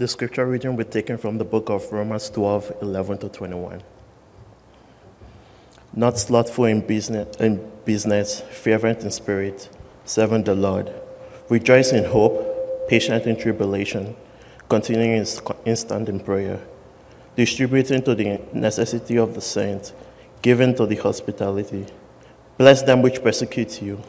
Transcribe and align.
The 0.00 0.08
scripture 0.08 0.46
reading 0.46 0.76
be 0.76 0.84
taken 0.84 1.18
from 1.18 1.36
the 1.36 1.44
book 1.44 1.68
of 1.68 1.92
Romans 1.92 2.30
12 2.30 2.78
11 2.80 3.18
to 3.18 3.28
21. 3.28 3.82
Not 5.92 6.18
slothful 6.18 6.64
in 6.64 6.80
business, 6.80 7.36
in 7.36 7.70
business, 7.84 8.40
fervent 8.40 9.02
in 9.02 9.10
spirit, 9.10 9.68
serving 10.06 10.44
the 10.44 10.54
Lord, 10.54 10.90
rejoice 11.50 11.92
in 11.92 12.04
hope, 12.04 12.88
patient 12.88 13.26
in 13.26 13.36
tribulation, 13.36 14.16
continuing 14.70 15.18
in 15.18 15.26
instant 15.66 16.08
in 16.08 16.18
prayer, 16.18 16.62
distributing 17.36 18.00
to 18.04 18.14
the 18.14 18.40
necessity 18.54 19.18
of 19.18 19.34
the 19.34 19.42
saints, 19.42 19.92
giving 20.40 20.74
to 20.76 20.86
the 20.86 20.96
hospitality. 20.96 21.84
Bless 22.56 22.80
them 22.80 23.02
which 23.02 23.22
persecute 23.22 23.82
you, 23.82 24.00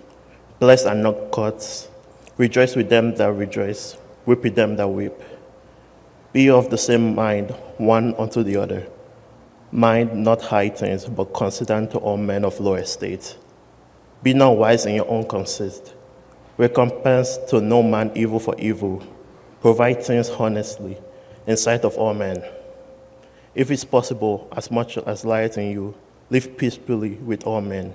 bless 0.57 0.85
and 0.85 1.03
not 1.03 1.33
curse. 1.33 1.89
Rejoice 2.37 2.77
with 2.77 2.87
them 2.87 3.13
that 3.15 3.33
rejoice, 3.33 3.97
weep 4.25 4.41
with 4.41 4.55
them 4.55 4.77
that 4.77 4.87
weep. 4.87 5.11
Be 6.33 6.49
of 6.49 6.69
the 6.69 6.77
same 6.77 7.13
mind, 7.13 7.51
one 7.77 8.15
unto 8.15 8.41
the 8.41 8.55
other. 8.55 8.87
Mind 9.71 10.23
not 10.23 10.41
high 10.41 10.69
things, 10.69 11.05
but 11.05 11.33
consider 11.33 11.73
unto 11.73 11.97
all 11.97 12.17
men 12.17 12.45
of 12.45 12.59
low 12.59 12.75
estate. 12.75 13.37
Be 14.23 14.33
not 14.33 14.51
wise 14.51 14.85
in 14.85 14.95
your 14.95 15.09
own 15.09 15.27
conceit. 15.27 15.93
Recompense 16.57 17.37
to 17.49 17.59
no 17.59 17.83
man 17.83 18.11
evil 18.15 18.39
for 18.39 18.55
evil. 18.57 19.03
Provide 19.59 20.03
things 20.03 20.29
honestly 20.29 20.97
in 21.47 21.57
sight 21.57 21.83
of 21.83 21.97
all 21.97 22.13
men. 22.13 22.43
If 23.53 23.69
it's 23.69 23.83
possible, 23.83 24.47
as 24.55 24.71
much 24.71 24.97
as 24.97 25.25
lieth 25.25 25.57
in 25.57 25.71
you, 25.71 25.95
live 26.29 26.57
peacefully 26.57 27.15
with 27.15 27.45
all 27.45 27.59
men. 27.59 27.93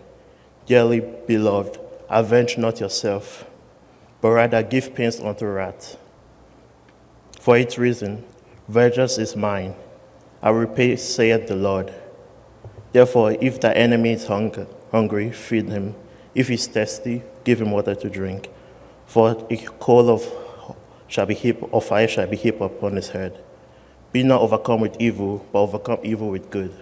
Dearly 0.66 1.00
beloved, 1.00 1.78
avenge 2.10 2.58
not 2.58 2.80
yourself, 2.80 3.46
but 4.20 4.30
rather 4.30 4.62
give 4.62 4.94
pains 4.94 5.20
unto 5.20 5.46
wrath. 5.46 5.96
For 7.46 7.56
its 7.56 7.78
reason, 7.78 8.24
vengeance 8.66 9.18
is 9.18 9.36
mine. 9.36 9.76
I 10.42 10.50
will 10.50 10.66
repay, 10.66 10.96
saith 10.96 11.46
the 11.46 11.54
Lord. 11.54 11.94
Therefore, 12.90 13.36
if 13.40 13.60
thy 13.60 13.72
enemy 13.72 14.14
is 14.14 14.26
hungry, 14.26 15.30
feed 15.30 15.68
him. 15.68 15.94
If 16.34 16.48
he 16.48 16.54
is 16.54 16.66
thirsty, 16.66 17.22
give 17.44 17.60
him 17.60 17.70
water 17.70 17.94
to 17.94 18.10
drink. 18.10 18.48
For 19.06 19.46
a 19.48 19.56
coal 19.78 20.10
of 20.10 20.26
shall 21.06 21.26
be 21.26 21.36
fire 21.80 22.08
shall 22.08 22.26
be 22.26 22.36
heaped 22.36 22.60
upon 22.60 22.96
his 22.96 23.10
head. 23.10 23.40
Be 24.10 24.24
not 24.24 24.40
overcome 24.40 24.80
with 24.80 25.00
evil, 25.00 25.46
but 25.52 25.60
overcome 25.60 26.00
evil 26.02 26.30
with 26.30 26.50
good. 26.50 26.74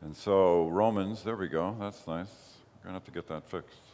And 0.00 0.16
so, 0.16 0.66
Romans, 0.70 1.22
there 1.22 1.36
we 1.36 1.46
go. 1.46 1.76
That's 1.78 2.04
nice. 2.08 2.26
We're 2.82 2.88
to 2.88 2.94
have 2.94 3.04
to 3.04 3.12
get 3.12 3.28
that 3.28 3.48
fixed. 3.48 3.91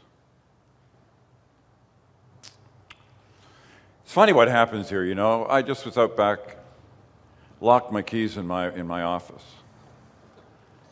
It's 4.08 4.14
funny 4.14 4.32
what 4.32 4.48
happens 4.48 4.88
here, 4.88 5.04
you 5.04 5.14
know. 5.14 5.44
I 5.44 5.60
just 5.60 5.84
was 5.84 5.98
out 5.98 6.16
back, 6.16 6.56
locked 7.60 7.92
my 7.92 8.00
keys 8.00 8.38
in 8.38 8.46
my, 8.46 8.72
in 8.72 8.86
my 8.86 9.02
office. 9.02 9.44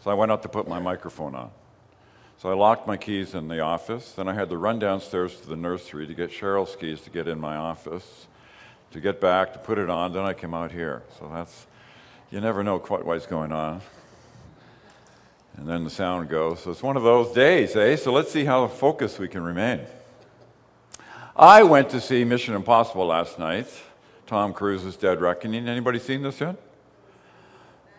So 0.04 0.10
I 0.10 0.12
went 0.12 0.30
out 0.30 0.42
to 0.42 0.50
put 0.50 0.68
my 0.68 0.78
microphone 0.80 1.34
on. 1.34 1.50
So 2.36 2.50
I 2.50 2.54
locked 2.54 2.86
my 2.86 2.98
keys 2.98 3.34
in 3.34 3.48
the 3.48 3.60
office. 3.60 4.12
Then 4.12 4.28
I 4.28 4.34
had 4.34 4.50
to 4.50 4.58
run 4.58 4.78
downstairs 4.78 5.34
to 5.40 5.46
the 5.46 5.56
nursery 5.56 6.06
to 6.06 6.12
get 6.12 6.30
Cheryl's 6.30 6.76
keys 6.76 7.00
to 7.04 7.10
get 7.10 7.26
in 7.26 7.40
my 7.40 7.56
office, 7.56 8.26
to 8.90 9.00
get 9.00 9.18
back, 9.18 9.54
to 9.54 9.58
put 9.60 9.78
it 9.78 9.88
on. 9.88 10.12
Then 10.12 10.26
I 10.26 10.34
came 10.34 10.52
out 10.52 10.70
here. 10.70 11.02
So 11.18 11.30
that's, 11.32 11.66
you 12.30 12.42
never 12.42 12.62
know 12.62 12.78
quite 12.78 13.06
what's 13.06 13.24
going 13.24 13.50
on. 13.50 13.80
And 15.56 15.66
then 15.66 15.84
the 15.84 15.90
sound 15.90 16.28
goes. 16.28 16.60
So 16.60 16.70
it's 16.70 16.82
one 16.82 16.98
of 16.98 17.02
those 17.02 17.32
days, 17.32 17.76
eh? 17.76 17.96
So 17.96 18.12
let's 18.12 18.30
see 18.30 18.44
how 18.44 18.68
focused 18.68 19.18
we 19.18 19.26
can 19.26 19.42
remain. 19.42 19.86
I 21.38 21.64
went 21.64 21.90
to 21.90 22.00
see 22.00 22.24
Mission 22.24 22.54
Impossible 22.54 23.04
last 23.04 23.38
night. 23.38 23.66
Tom 24.26 24.54
Cruise's 24.54 24.96
Dead 24.96 25.20
Reckoning. 25.20 25.68
Anybody 25.68 25.98
seen 25.98 26.22
this 26.22 26.40
yet? 26.40 26.56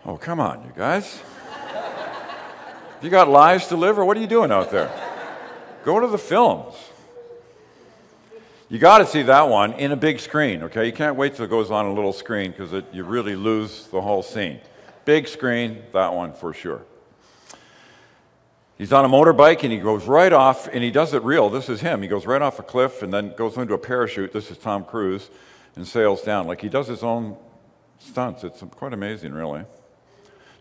Oh, 0.03 0.17
come 0.17 0.39
on, 0.39 0.63
you 0.63 0.71
guys. 0.75 1.21
you 3.03 3.11
got 3.11 3.29
lives 3.29 3.67
to 3.67 3.77
live, 3.77 3.99
or 3.99 4.05
what 4.05 4.17
are 4.17 4.21
you 4.21 4.25
doing 4.25 4.51
out 4.51 4.71
there? 4.71 4.89
Go 5.85 5.99
to 5.99 6.07
the 6.07 6.17
films. 6.17 6.73
You 8.69 8.79
got 8.79 8.97
to 8.97 9.05
see 9.05 9.21
that 9.21 9.47
one 9.47 9.73
in 9.73 9.91
a 9.91 9.95
big 9.95 10.19
screen, 10.19 10.63
okay? 10.63 10.87
You 10.87 10.91
can't 10.91 11.15
wait 11.15 11.35
till 11.35 11.45
it 11.45 11.49
goes 11.49 11.69
on 11.69 11.85
a 11.85 11.93
little 11.93 12.13
screen 12.13 12.55
because 12.57 12.83
you 12.91 13.03
really 13.03 13.35
lose 13.35 13.85
the 13.91 14.01
whole 14.01 14.23
scene. 14.23 14.59
Big 15.05 15.27
screen, 15.27 15.83
that 15.93 16.11
one 16.11 16.33
for 16.33 16.55
sure. 16.55 16.81
He's 18.77 18.93
on 18.93 19.05
a 19.05 19.09
motorbike 19.09 19.63
and 19.63 19.71
he 19.71 19.79
goes 19.79 20.05
right 20.05 20.31
off, 20.31 20.67
and 20.67 20.83
he 20.83 20.91
does 20.91 21.13
it 21.13 21.23
real. 21.23 21.49
This 21.49 21.67
is 21.67 21.81
him. 21.81 22.01
He 22.01 22.07
goes 22.07 22.27
right 22.27 22.41
off 22.41 22.59
a 22.59 22.63
cliff 22.63 23.01
and 23.01 23.11
then 23.11 23.33
goes 23.35 23.57
into 23.57 23.73
a 23.73 23.77
parachute. 23.77 24.33
This 24.33 24.51
is 24.51 24.57
Tom 24.57 24.83
Cruise 24.83 25.29
and 25.75 25.87
sails 25.87 26.21
down. 26.21 26.45
Like 26.45 26.61
he 26.61 26.69
does 26.69 26.87
his 26.87 27.01
own 27.01 27.37
stunts. 27.99 28.43
It's 28.43 28.61
quite 28.75 28.93
amazing, 28.93 29.33
really. 29.33 29.63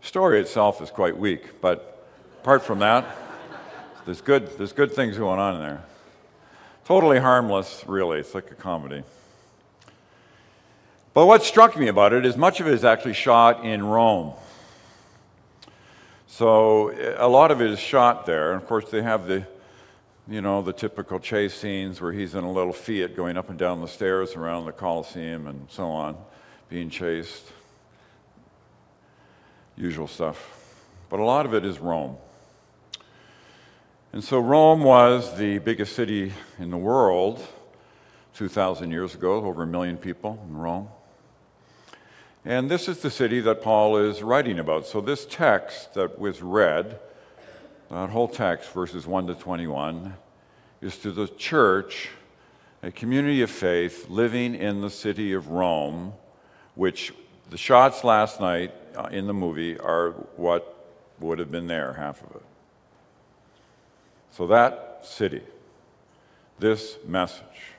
Story 0.01 0.39
itself 0.39 0.81
is 0.81 0.89
quite 0.89 1.17
weak, 1.17 1.61
but 1.61 2.07
apart 2.41 2.63
from 2.63 2.79
that, 2.79 3.05
there's 4.05 4.21
good, 4.21 4.57
there's 4.57 4.73
good 4.73 4.93
things 4.93 5.17
going 5.17 5.39
on 5.39 5.55
in 5.55 5.61
there. 5.61 5.83
Totally 6.85 7.19
harmless, 7.19 7.83
really. 7.85 8.19
It's 8.19 8.33
like 8.33 8.49
a 8.49 8.55
comedy. 8.55 9.03
But 11.13 11.25
what 11.25 11.43
struck 11.43 11.75
me 11.77 11.87
about 11.87 12.13
it 12.13 12.25
is 12.25 12.37
much 12.37 12.61
of 12.61 12.67
it 12.67 12.73
is 12.73 12.85
actually 12.85 13.13
shot 13.13 13.65
in 13.65 13.83
Rome. 13.83 14.33
So 16.37 16.89
eh, 16.89 17.15
a 17.17 17.27
lot 17.27 17.49
of 17.49 17.63
it 17.63 17.71
is 17.71 17.79
shot 17.79 18.27
there. 18.27 18.53
And 18.53 18.61
of 18.61 18.67
course, 18.67 18.91
they 18.91 19.01
have 19.01 19.25
the, 19.25 19.43
you 20.27 20.39
know, 20.39 20.61
the 20.61 20.71
typical 20.71 21.19
chase 21.19 21.55
scenes 21.55 21.99
where 21.99 22.11
he's 22.11 22.35
in 22.35 22.43
a 22.43 22.51
little 22.51 22.73
Fiat 22.73 23.15
going 23.15 23.37
up 23.37 23.49
and 23.49 23.57
down 23.57 23.81
the 23.81 23.87
stairs 23.87 24.35
around 24.35 24.65
the 24.65 24.71
Colosseum 24.71 25.47
and 25.47 25.65
so 25.67 25.87
on, 25.87 26.15
being 26.69 26.91
chased. 26.91 27.41
Usual 29.75 30.05
stuff. 30.05 30.85
But 31.09 31.19
a 31.19 31.23
lot 31.23 31.47
of 31.47 31.55
it 31.55 31.65
is 31.65 31.79
Rome. 31.79 32.17
And 34.13 34.23
so 34.23 34.37
Rome 34.37 34.83
was 34.83 35.35
the 35.39 35.57
biggest 35.57 35.95
city 35.95 36.33
in 36.59 36.69
the 36.69 36.77
world 36.77 37.43
2,000 38.35 38.91
years 38.91 39.15
ago, 39.15 39.43
over 39.43 39.63
a 39.63 39.67
million 39.67 39.97
people 39.97 40.39
in 40.47 40.55
Rome. 40.55 40.87
And 42.47 42.71
this 42.71 42.87
is 42.87 42.99
the 42.99 43.11
city 43.11 43.41
that 43.41 43.61
Paul 43.61 43.97
is 43.97 44.23
writing 44.23 44.57
about. 44.57 44.87
So, 44.87 45.01
this 45.01 45.25
text 45.25 45.95
that 45.95 46.17
was 46.17 46.41
read, 46.41 46.97
that 47.91 48.09
whole 48.09 48.29
text, 48.29 48.71
verses 48.71 49.05
1 49.05 49.27
to 49.27 49.35
21, 49.35 50.13
is 50.79 50.97
to 50.99 51.11
the 51.11 51.27
church, 51.27 52.07
a 52.81 52.89
community 52.89 53.41
of 53.41 53.51
faith 53.51 54.09
living 54.09 54.55
in 54.55 54.79
the 54.79 54.89
city 54.89 55.33
of 55.33 55.49
Rome, 55.49 56.13
which 56.75 57.13
the 57.49 57.57
shots 57.57 58.05
last 58.05 58.39
night 58.39 58.73
uh, 58.95 59.09
in 59.11 59.27
the 59.27 59.33
movie 59.33 59.77
are 59.77 60.11
what 60.37 60.95
would 61.19 61.39
have 61.39 61.51
been 61.51 61.67
there, 61.67 61.95
half 61.95 62.23
of 62.23 62.33
it. 62.37 62.45
So, 64.31 64.47
that 64.47 65.01
city, 65.03 65.41
this 66.59 66.95
message, 67.05 67.73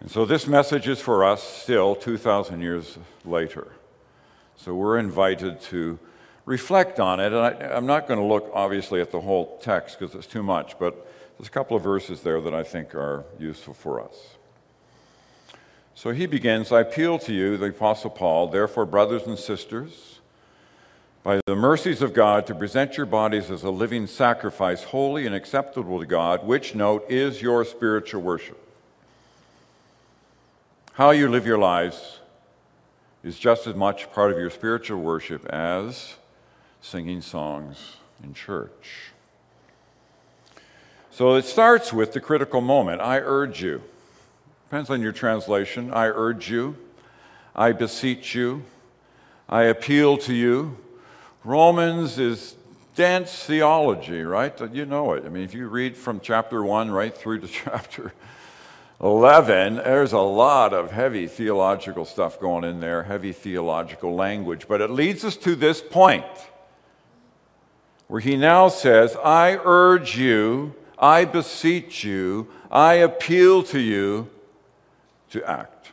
and 0.00 0.10
so 0.10 0.24
this 0.24 0.46
message 0.46 0.88
is 0.88 1.00
for 1.00 1.24
us 1.24 1.42
still 1.42 1.94
2,000 1.94 2.60
years 2.60 2.98
later. 3.24 3.72
So 4.56 4.74
we're 4.74 4.98
invited 4.98 5.60
to 5.62 5.98
reflect 6.46 6.98
on 6.98 7.20
it. 7.20 7.32
And 7.32 7.36
I, 7.36 7.76
am 7.76 7.86
not 7.86 8.08
going 8.08 8.18
to 8.18 8.26
look, 8.26 8.50
obviously, 8.54 9.00
at 9.00 9.10
the 9.10 9.20
whole 9.20 9.58
text 9.58 9.98
because 9.98 10.14
it's 10.14 10.26
too 10.26 10.42
much, 10.42 10.78
but 10.78 11.06
there's 11.36 11.48
a 11.48 11.50
couple 11.52 11.76
of 11.76 11.82
verses 11.82 12.22
there 12.22 12.40
that 12.40 12.54
I 12.54 12.62
think 12.62 12.94
are 12.94 13.24
useful 13.38 13.74
for 13.74 14.00
us. 14.00 14.36
So 15.94 16.12
he 16.12 16.24
begins 16.24 16.72
I 16.72 16.80
appeal 16.80 17.18
to 17.20 17.32
you, 17.32 17.58
the 17.58 17.66
Apostle 17.66 18.10
Paul, 18.10 18.48
therefore, 18.48 18.86
brothers 18.86 19.26
and 19.26 19.38
sisters, 19.38 20.20
by 21.22 21.40
the 21.44 21.54
mercies 21.54 22.00
of 22.00 22.14
God, 22.14 22.46
to 22.46 22.54
present 22.54 22.96
your 22.96 23.04
bodies 23.04 23.50
as 23.50 23.62
a 23.64 23.70
living 23.70 24.06
sacrifice, 24.06 24.84
holy 24.84 25.26
and 25.26 25.34
acceptable 25.34 26.00
to 26.00 26.06
God, 26.06 26.46
which, 26.46 26.74
note, 26.74 27.04
is 27.10 27.42
your 27.42 27.66
spiritual 27.66 28.22
worship. 28.22 28.69
How 31.00 31.12
you 31.12 31.30
live 31.30 31.46
your 31.46 31.56
lives 31.56 32.18
is 33.24 33.38
just 33.38 33.66
as 33.66 33.74
much 33.74 34.12
part 34.12 34.32
of 34.32 34.38
your 34.38 34.50
spiritual 34.50 35.00
worship 35.00 35.46
as 35.46 36.16
singing 36.82 37.22
songs 37.22 37.96
in 38.22 38.34
church. 38.34 39.12
So 41.10 41.36
it 41.36 41.46
starts 41.46 41.90
with 41.90 42.12
the 42.12 42.20
critical 42.20 42.60
moment. 42.60 43.00
I 43.00 43.16
urge 43.16 43.62
you. 43.62 43.80
Depends 44.68 44.90
on 44.90 45.00
your 45.00 45.12
translation. 45.12 45.90
I 45.90 46.08
urge 46.08 46.50
you. 46.50 46.76
I 47.56 47.72
beseech 47.72 48.34
you. 48.34 48.64
I 49.48 49.62
appeal 49.62 50.18
to 50.18 50.34
you. 50.34 50.76
Romans 51.44 52.18
is 52.18 52.56
dense 52.94 53.42
theology, 53.46 54.20
right? 54.20 54.52
You 54.70 54.84
know 54.84 55.14
it. 55.14 55.24
I 55.24 55.30
mean, 55.30 55.44
if 55.44 55.54
you 55.54 55.66
read 55.66 55.96
from 55.96 56.20
chapter 56.20 56.62
1 56.62 56.90
right 56.90 57.16
through 57.16 57.40
to 57.40 57.48
chapter 57.48 58.12
11, 59.02 59.76
there's 59.76 60.12
a 60.12 60.18
lot 60.18 60.74
of 60.74 60.90
heavy 60.90 61.26
theological 61.26 62.04
stuff 62.04 62.38
going 62.38 62.64
in 62.64 62.80
there, 62.80 63.04
heavy 63.04 63.32
theological 63.32 64.14
language. 64.14 64.68
But 64.68 64.82
it 64.82 64.90
leads 64.90 65.24
us 65.24 65.36
to 65.38 65.56
this 65.56 65.80
point 65.80 66.26
where 68.08 68.20
he 68.20 68.36
now 68.36 68.68
says, 68.68 69.16
I 69.24 69.58
urge 69.64 70.18
you, 70.18 70.74
I 70.98 71.24
beseech 71.24 72.04
you, 72.04 72.48
I 72.70 72.94
appeal 72.94 73.62
to 73.64 73.78
you 73.78 74.28
to 75.30 75.48
act. 75.48 75.92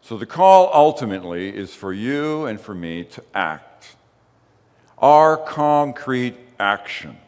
So 0.00 0.16
the 0.16 0.26
call 0.26 0.70
ultimately 0.72 1.54
is 1.54 1.74
for 1.74 1.92
you 1.92 2.46
and 2.46 2.60
for 2.60 2.74
me 2.74 3.04
to 3.04 3.22
act. 3.34 3.96
Our 4.98 5.36
concrete 5.36 6.36
action. 6.58 7.18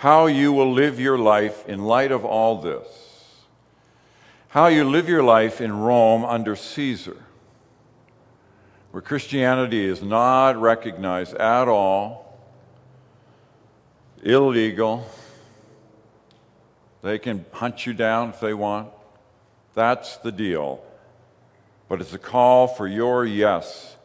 How 0.00 0.28
you 0.28 0.54
will 0.54 0.72
live 0.72 0.98
your 0.98 1.18
life 1.18 1.68
in 1.68 1.84
light 1.84 2.10
of 2.10 2.24
all 2.24 2.62
this. 2.62 2.86
How 4.48 4.68
you 4.68 4.82
live 4.82 5.10
your 5.10 5.22
life 5.22 5.60
in 5.60 5.78
Rome 5.78 6.24
under 6.24 6.56
Caesar, 6.56 7.22
where 8.92 9.02
Christianity 9.02 9.84
is 9.84 10.02
not 10.02 10.58
recognized 10.58 11.34
at 11.34 11.68
all, 11.68 12.40
illegal. 14.22 15.06
They 17.02 17.18
can 17.18 17.44
hunt 17.52 17.84
you 17.84 17.92
down 17.92 18.30
if 18.30 18.40
they 18.40 18.54
want. 18.54 18.88
That's 19.74 20.16
the 20.16 20.32
deal. 20.32 20.82
But 21.90 22.00
it's 22.00 22.14
a 22.14 22.18
call 22.18 22.68
for 22.68 22.86
your 22.86 23.26
yes 23.26 23.96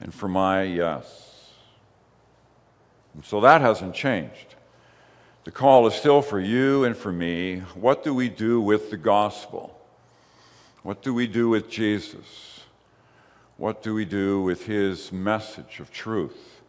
and 0.00 0.12
for 0.12 0.26
my 0.26 0.64
yes. 0.64 1.52
And 3.14 3.24
so 3.24 3.40
that 3.42 3.60
hasn't 3.60 3.94
changed. 3.94 4.53
The 5.44 5.50
call 5.50 5.86
is 5.86 5.94
still 5.94 6.22
for 6.22 6.40
you 6.40 6.84
and 6.84 6.96
for 6.96 7.12
me. 7.12 7.58
What 7.74 8.02
do 8.02 8.14
we 8.14 8.30
do 8.30 8.62
with 8.62 8.90
the 8.90 8.96
gospel? 8.96 9.78
What 10.82 11.02
do 11.02 11.12
we 11.12 11.26
do 11.26 11.50
with 11.50 11.68
Jesus? 11.68 12.60
What 13.58 13.82
do 13.82 13.94
we 13.94 14.06
do 14.06 14.40
with 14.40 14.64
his 14.64 15.12
message 15.12 15.80
of 15.80 15.92
truth? 15.92 16.62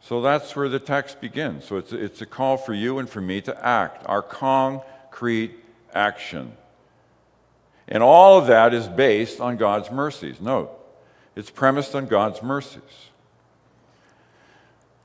So 0.00 0.20
that's 0.20 0.56
where 0.56 0.68
the 0.68 0.80
text 0.80 1.20
begins. 1.20 1.64
So 1.64 1.76
it's, 1.76 1.92
it's 1.92 2.20
a 2.20 2.26
call 2.26 2.56
for 2.56 2.74
you 2.74 2.98
and 2.98 3.08
for 3.08 3.20
me 3.20 3.40
to 3.42 3.64
act, 3.66 4.04
our 4.06 4.22
concrete 4.22 5.54
action. 5.94 6.52
And 7.86 8.02
all 8.02 8.36
of 8.36 8.48
that 8.48 8.74
is 8.74 8.88
based 8.88 9.40
on 9.40 9.56
God's 9.56 9.92
mercies. 9.92 10.40
Note, 10.40 10.70
it's 11.36 11.50
premised 11.50 11.94
on 11.94 12.06
God's 12.06 12.42
mercies. 12.42 13.10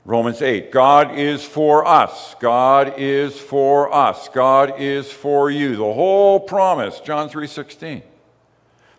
Romans 0.08 0.40
8, 0.40 0.72
God 0.72 1.18
is 1.18 1.44
for 1.44 1.86
us. 1.86 2.34
God 2.40 2.94
is 2.96 3.38
for 3.38 3.92
us. 3.94 4.30
God 4.30 4.80
is 4.80 5.12
for 5.12 5.50
you. 5.50 5.76
The 5.76 5.92
whole 5.92 6.40
promise, 6.40 6.98
John 7.00 7.28
3:16. 7.28 8.02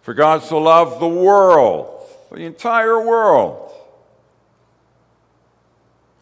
For 0.04 0.14
God 0.14 0.44
so 0.44 0.60
loved 0.60 1.00
the 1.00 1.10
world, 1.10 1.88
the 2.32 2.46
entire 2.46 3.00
world. 3.00 3.72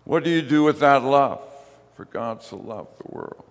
What 0.05 0.23
do 0.23 0.29
you 0.29 0.41
do 0.41 0.63
with 0.63 0.79
that 0.79 1.03
love? 1.03 1.41
For 1.97 2.05
God 2.05 2.41
so 2.41 2.55
loved 2.55 2.91
the 2.99 3.13
world. 3.13 3.43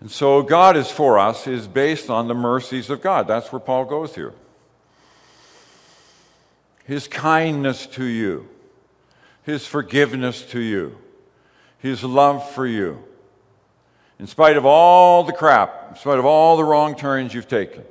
And 0.00 0.12
so, 0.12 0.42
God 0.42 0.76
is 0.76 0.92
for 0.92 1.18
us 1.18 1.48
is 1.48 1.66
based 1.66 2.08
on 2.08 2.28
the 2.28 2.34
mercies 2.34 2.88
of 2.88 3.02
God. 3.02 3.26
That's 3.26 3.50
where 3.50 3.58
Paul 3.58 3.86
goes 3.86 4.14
here. 4.14 4.32
His 6.84 7.08
kindness 7.08 7.88
to 7.88 8.04
you, 8.04 8.48
His 9.46 9.66
forgiveness 9.66 10.42
to 10.50 10.60
you, 10.60 10.98
His 11.78 12.04
love 12.04 12.50
for 12.50 12.66
you. 12.66 13.02
In 14.18 14.26
spite 14.26 14.58
of 14.58 14.66
all 14.66 15.24
the 15.24 15.32
crap, 15.32 15.90
in 15.90 15.96
spite 15.96 16.18
of 16.18 16.26
all 16.26 16.58
the 16.58 16.64
wrong 16.64 16.94
turns 16.94 17.32
you've 17.32 17.48
taken, 17.48 17.84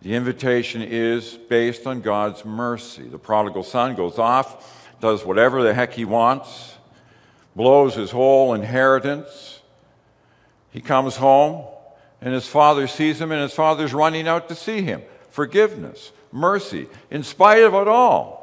the 0.00 0.14
invitation 0.14 0.80
is 0.82 1.34
based 1.34 1.86
on 1.86 2.00
God's 2.00 2.44
mercy. 2.44 3.02
The 3.02 3.18
prodigal 3.18 3.64
son 3.64 3.94
goes 3.94 4.18
off, 4.18 4.88
does 5.00 5.24
whatever 5.24 5.62
the 5.62 5.74
heck 5.74 5.92
he 5.92 6.06
wants, 6.06 6.76
blows 7.54 7.94
his 7.94 8.10
whole 8.10 8.54
inheritance 8.54 9.60
he 10.70 10.80
comes 10.80 11.16
home, 11.16 11.66
and 12.20 12.32
his 12.32 12.46
father 12.46 12.86
sees 12.86 13.20
him, 13.20 13.32
and 13.32 13.42
his 13.42 13.52
father's 13.52 13.92
running 13.92 14.28
out 14.28 14.48
to 14.48 14.54
see 14.54 14.82
him. 14.82 15.02
Forgiveness, 15.30 16.12
mercy, 16.32 16.86
in 17.10 17.22
spite 17.22 17.62
of 17.62 17.74
it 17.74 17.88
all. 17.88 18.39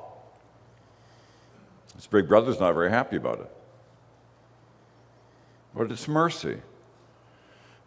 His 1.98 2.08
big 2.08 2.30
brother's 2.30 2.60
not 2.60 2.74
very 2.74 2.90
happy 2.90 3.18
about 3.18 3.42
it. 3.42 3.52
But 5.76 5.92
it's 5.92 6.08
mercy. 6.08 6.58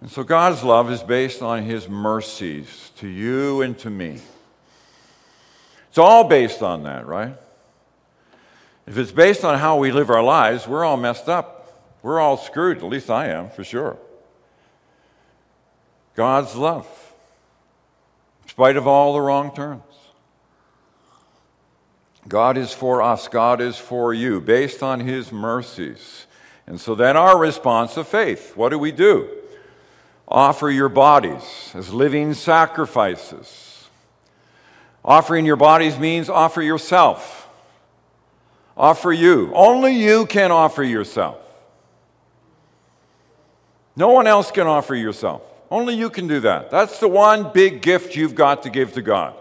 And 0.01 0.11
so 0.11 0.23
God's 0.23 0.62
love 0.62 0.91
is 0.91 1.03
based 1.03 1.41
on 1.43 1.62
his 1.62 1.89
mercies 1.89 2.91
to 2.99 3.09
you 3.09 3.62
and 3.62 3.79
to 3.79 3.91
me. 3.91 4.21
It's 5.89 5.99
all 5.99 6.25
based 6.25 6.62
on 6.62 6.83
that, 6.85 7.07
right? 7.07 7.35
If 8.87 8.99
it's 8.99 9.12
based 9.12 9.45
on 9.45 9.59
how 9.59 9.79
we 9.79 9.93
live 9.93 10.11
our 10.11 10.23
lives, 10.23 10.67
we're 10.67 10.85
all 10.85 10.97
messed 10.97 11.29
up. 11.29 11.57
We're 12.03 12.19
all 12.19 12.37
screwed. 12.37 12.79
At 12.79 12.85
least 12.85 13.11
I 13.11 13.27
am, 13.27 13.51
for 13.51 13.62
sure. 13.62 13.99
God's 16.15 16.57
love, 16.57 16.87
in 18.43 18.49
spite 18.49 18.77
of 18.77 18.87
all 18.87 19.12
the 19.12 19.21
wrong 19.21 19.55
turns. 19.55 19.83
God 22.31 22.56
is 22.56 22.73
for 22.73 23.03
us, 23.03 23.27
God 23.27 23.61
is 23.61 23.77
for 23.77 24.15
you, 24.15 24.41
based 24.41 24.85
on 24.85 25.00
His 25.00 25.32
mercies. 25.32 26.27
And 26.65 26.81
so 26.81 26.94
then 26.94 27.17
our 27.17 27.37
response 27.37 27.97
of 27.97 28.06
faith 28.06 28.56
what 28.56 28.69
do 28.69 28.79
we 28.79 28.93
do? 28.93 29.29
Offer 30.29 30.71
your 30.71 30.88
bodies 30.88 31.73
as 31.75 31.93
living 31.93 32.35
sacrifices. 32.35 33.88
Offering 35.05 35.44
your 35.44 35.56
bodies 35.56 35.99
means 35.99 36.29
offer 36.29 36.62
yourself. 36.62 37.49
Offer 38.76 39.12
you. 39.12 39.50
Only 39.53 39.97
you 39.97 40.25
can 40.26 40.53
offer 40.53 40.85
yourself. 40.85 41.38
No 43.97 44.12
one 44.12 44.29
else 44.29 44.53
can 44.53 44.69
offer 44.69 44.94
yourself. 44.94 45.43
Only 45.69 45.97
you 45.97 46.11
can 46.11 46.29
do 46.29 46.38
that. 46.41 46.71
That's 46.71 47.00
the 47.00 47.09
one 47.09 47.53
big 47.53 47.83
gift 47.83 48.15
you've 48.15 48.37
got 48.37 48.62
to 48.62 48.71
give 48.71 48.93
to 48.93 49.03
God. 49.03 49.35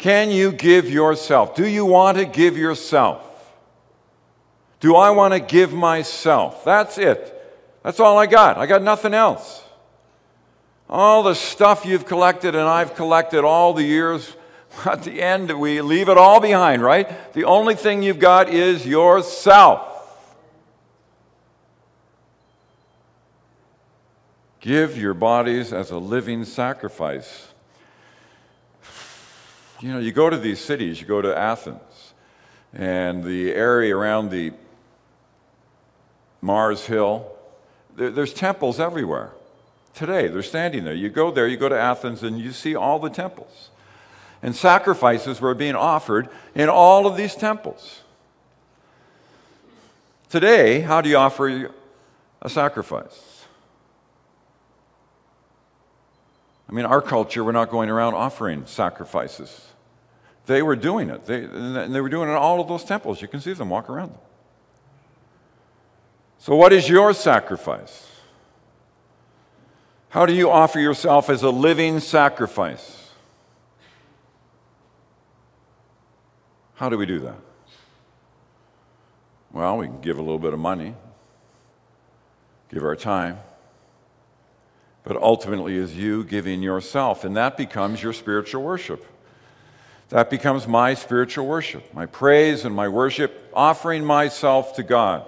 Can 0.00 0.30
you 0.30 0.50
give 0.50 0.88
yourself? 0.88 1.54
Do 1.54 1.68
you 1.68 1.84
want 1.84 2.16
to 2.16 2.24
give 2.24 2.56
yourself? 2.56 3.22
Do 4.80 4.96
I 4.96 5.10
want 5.10 5.34
to 5.34 5.40
give 5.40 5.74
myself? 5.74 6.64
That's 6.64 6.96
it. 6.96 7.36
That's 7.82 8.00
all 8.00 8.16
I 8.16 8.24
got. 8.24 8.56
I 8.56 8.64
got 8.64 8.82
nothing 8.82 9.12
else. 9.12 9.62
All 10.88 11.22
the 11.22 11.34
stuff 11.34 11.84
you've 11.84 12.06
collected 12.06 12.54
and 12.54 12.66
I've 12.66 12.94
collected 12.94 13.44
all 13.44 13.74
the 13.74 13.82
years, 13.82 14.34
at 14.86 15.02
the 15.02 15.20
end, 15.20 15.60
we 15.60 15.82
leave 15.82 16.08
it 16.08 16.16
all 16.16 16.40
behind, 16.40 16.82
right? 16.82 17.34
The 17.34 17.44
only 17.44 17.74
thing 17.74 18.02
you've 18.02 18.18
got 18.18 18.48
is 18.48 18.86
yourself. 18.86 19.86
Give 24.60 24.96
your 24.96 25.12
bodies 25.12 25.74
as 25.74 25.90
a 25.90 25.98
living 25.98 26.46
sacrifice. 26.46 27.48
You 29.80 29.92
know, 29.94 29.98
you 29.98 30.12
go 30.12 30.28
to 30.28 30.36
these 30.36 30.60
cities, 30.60 31.00
you 31.00 31.06
go 31.06 31.22
to 31.22 31.36
Athens, 31.36 32.12
and 32.74 33.24
the 33.24 33.52
area 33.54 33.96
around 33.96 34.30
the 34.30 34.52
Mars 36.42 36.84
Hill, 36.84 37.30
there, 37.96 38.10
there's 38.10 38.34
temples 38.34 38.78
everywhere. 38.78 39.32
Today, 39.94 40.28
they're 40.28 40.42
standing 40.42 40.84
there. 40.84 40.94
You 40.94 41.08
go 41.08 41.30
there, 41.30 41.48
you 41.48 41.56
go 41.56 41.68
to 41.68 41.78
Athens, 41.78 42.22
and 42.22 42.38
you 42.38 42.52
see 42.52 42.76
all 42.76 42.98
the 42.98 43.08
temples. 43.08 43.70
And 44.42 44.54
sacrifices 44.54 45.40
were 45.40 45.54
being 45.54 45.74
offered 45.74 46.28
in 46.54 46.68
all 46.68 47.06
of 47.06 47.16
these 47.16 47.34
temples. 47.34 48.00
Today, 50.28 50.80
how 50.80 51.00
do 51.00 51.08
you 51.08 51.16
offer 51.16 51.70
a 52.42 52.48
sacrifice? 52.48 53.39
I 56.70 56.72
mean, 56.72 56.84
our 56.84 57.02
culture, 57.02 57.42
we're 57.42 57.50
not 57.50 57.68
going 57.68 57.90
around 57.90 58.14
offering 58.14 58.64
sacrifices. 58.64 59.66
They 60.46 60.62
were 60.62 60.76
doing 60.76 61.10
it. 61.10 61.26
They, 61.26 61.42
and 61.42 61.92
they 61.92 62.00
were 62.00 62.08
doing 62.08 62.28
it 62.28 62.32
in 62.32 62.38
all 62.38 62.60
of 62.60 62.68
those 62.68 62.84
temples. 62.84 63.20
You 63.20 63.26
can 63.26 63.40
see 63.40 63.52
them 63.52 63.70
walk 63.70 63.90
around 63.90 64.10
them. 64.10 64.20
So, 66.38 66.54
what 66.54 66.72
is 66.72 66.88
your 66.88 67.12
sacrifice? 67.12 68.06
How 70.10 70.26
do 70.26 70.32
you 70.32 70.48
offer 70.48 70.78
yourself 70.78 71.28
as 71.28 71.42
a 71.42 71.50
living 71.50 71.98
sacrifice? 71.98 73.10
How 76.74 76.88
do 76.88 76.96
we 76.96 77.04
do 77.04 77.18
that? 77.20 77.36
Well, 79.52 79.78
we 79.78 79.86
can 79.86 80.00
give 80.00 80.18
a 80.18 80.22
little 80.22 80.38
bit 80.38 80.52
of 80.52 80.60
money, 80.60 80.94
give 82.72 82.84
our 82.84 82.96
time, 82.96 83.38
but 85.04 85.16
ultimately 85.16 85.76
is 85.76 85.96
you 85.96 86.24
giving 86.24 86.62
yourself, 86.62 87.24
and 87.24 87.36
that 87.36 87.56
becomes 87.56 88.02
your 88.02 88.12
spiritual 88.12 88.62
worship. 88.62 89.06
That 90.10 90.28
becomes 90.28 90.66
my 90.66 90.94
spiritual 90.94 91.46
worship, 91.46 91.94
my 91.94 92.06
praise 92.06 92.64
and 92.64 92.74
my 92.74 92.88
worship, 92.88 93.50
offering 93.54 94.04
myself 94.04 94.74
to 94.76 94.82
God. 94.82 95.24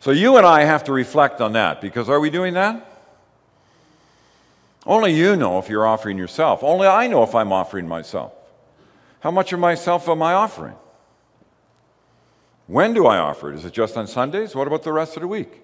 So 0.00 0.10
you 0.10 0.36
and 0.36 0.46
I 0.46 0.64
have 0.64 0.84
to 0.84 0.92
reflect 0.92 1.40
on 1.40 1.52
that 1.52 1.80
because 1.80 2.08
are 2.08 2.20
we 2.20 2.30
doing 2.30 2.54
that? 2.54 2.86
Only 4.86 5.14
you 5.14 5.36
know 5.36 5.58
if 5.58 5.68
you're 5.68 5.86
offering 5.86 6.18
yourself. 6.18 6.62
Only 6.62 6.86
I 6.86 7.06
know 7.06 7.22
if 7.22 7.34
I'm 7.34 7.52
offering 7.52 7.88
myself. 7.88 8.32
How 9.20 9.30
much 9.30 9.52
of 9.52 9.60
myself 9.60 10.08
am 10.08 10.22
I 10.22 10.34
offering? 10.34 10.74
When 12.66 12.92
do 12.92 13.06
I 13.06 13.18
offer 13.18 13.52
it? 13.52 13.56
Is 13.56 13.64
it 13.64 13.72
just 13.72 13.96
on 13.96 14.06
Sundays? 14.06 14.54
What 14.54 14.66
about 14.66 14.82
the 14.82 14.92
rest 14.92 15.16
of 15.16 15.22
the 15.22 15.28
week? 15.28 15.63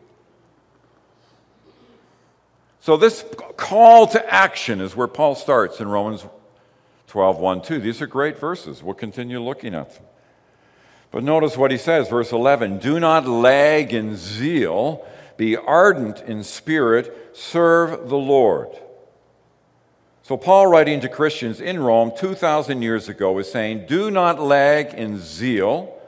So, 2.83 2.97
this 2.97 3.25
call 3.59 4.07
to 4.09 4.33
action 4.33 4.81
is 4.81 4.97
where 4.97 5.07
Paul 5.07 5.35
starts 5.35 5.81
in 5.81 5.89
Romans 5.89 6.25
12 7.09 7.39
1 7.39 7.63
2. 7.63 7.79
These 7.79 8.01
are 8.01 8.07
great 8.07 8.39
verses. 8.39 8.83
We'll 8.83 8.95
continue 8.95 9.39
looking 9.41 9.75
at 9.75 9.95
them. 9.95 10.05
But 11.11 11.23
notice 11.23 11.59
what 11.59 11.71
he 11.71 11.77
says, 11.77 12.09
verse 12.09 12.33
11 12.33 12.79
Do 12.79 12.99
not 12.99 13.27
lag 13.27 13.93
in 13.93 14.17
zeal, 14.17 15.07
be 15.37 15.57
ardent 15.57 16.23
in 16.23 16.43
spirit, 16.43 17.37
serve 17.37 18.09
the 18.09 18.17
Lord. 18.17 18.69
So, 20.23 20.39
Paul, 20.39 20.69
writing 20.69 21.01
to 21.01 21.09
Christians 21.09 21.61
in 21.61 21.81
Rome 21.81 22.13
2,000 22.17 22.81
years 22.81 23.11
ago, 23.11 23.37
is 23.39 23.51
saying, 23.51 23.87
Do 23.89 24.11
not 24.11 24.41
lag 24.41 24.95
in 24.95 25.19
zeal, 25.19 25.99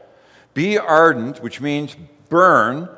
be 0.55 0.79
ardent, 0.79 1.43
which 1.43 1.61
means 1.61 1.97
burn, 2.31 2.88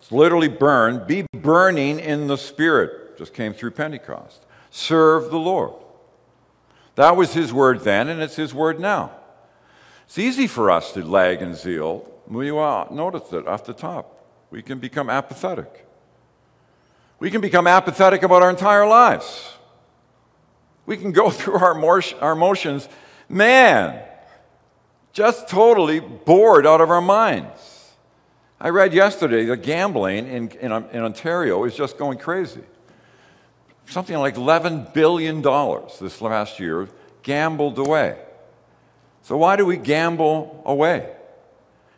it's 0.00 0.12
literally 0.12 0.48
burn, 0.48 1.06
be 1.06 1.26
burning 1.34 2.00
in 2.00 2.26
the 2.28 2.38
Spirit 2.38 3.07
just 3.18 3.34
came 3.34 3.52
through 3.52 3.72
Pentecost. 3.72 4.46
Serve 4.70 5.30
the 5.30 5.38
Lord. 5.38 5.74
That 6.94 7.16
was 7.16 7.34
his 7.34 7.52
word 7.52 7.80
then, 7.80 8.08
and 8.08 8.22
it's 8.22 8.36
his 8.36 8.54
word 8.54 8.80
now. 8.80 9.12
It's 10.06 10.18
easy 10.18 10.46
for 10.46 10.70
us 10.70 10.92
to 10.92 11.04
lag 11.04 11.42
in 11.42 11.54
zeal. 11.54 12.10
We 12.26 12.50
well, 12.50 12.88
notice 12.90 13.32
it 13.32 13.46
off 13.46 13.64
the 13.64 13.74
top. 13.74 14.24
We 14.50 14.62
can 14.62 14.78
become 14.78 15.10
apathetic. 15.10 15.86
We 17.18 17.30
can 17.30 17.40
become 17.40 17.66
apathetic 17.66 18.22
about 18.22 18.42
our 18.42 18.50
entire 18.50 18.86
lives. 18.86 19.54
We 20.86 20.96
can 20.96 21.12
go 21.12 21.30
through 21.30 21.58
our, 21.58 21.74
our 22.20 22.32
emotions, 22.32 22.88
man, 23.28 24.02
just 25.12 25.48
totally 25.48 26.00
bored 26.00 26.66
out 26.66 26.80
of 26.80 26.90
our 26.90 27.02
minds. 27.02 27.92
I 28.60 28.70
read 28.70 28.92
yesterday 28.92 29.44
that 29.44 29.62
gambling 29.62 30.26
in, 30.26 30.48
in, 30.50 30.72
in 30.72 31.02
Ontario 31.02 31.64
is 31.64 31.76
just 31.76 31.96
going 31.96 32.18
crazy 32.18 32.62
something 33.88 34.16
like 34.16 34.34
$11 34.34 34.92
billion 34.92 35.42
this 35.42 36.20
last 36.20 36.60
year 36.60 36.88
gambled 37.22 37.78
away. 37.78 38.18
So, 39.22 39.36
why 39.36 39.56
do 39.56 39.66
we 39.66 39.76
gamble 39.76 40.62
away? 40.64 41.10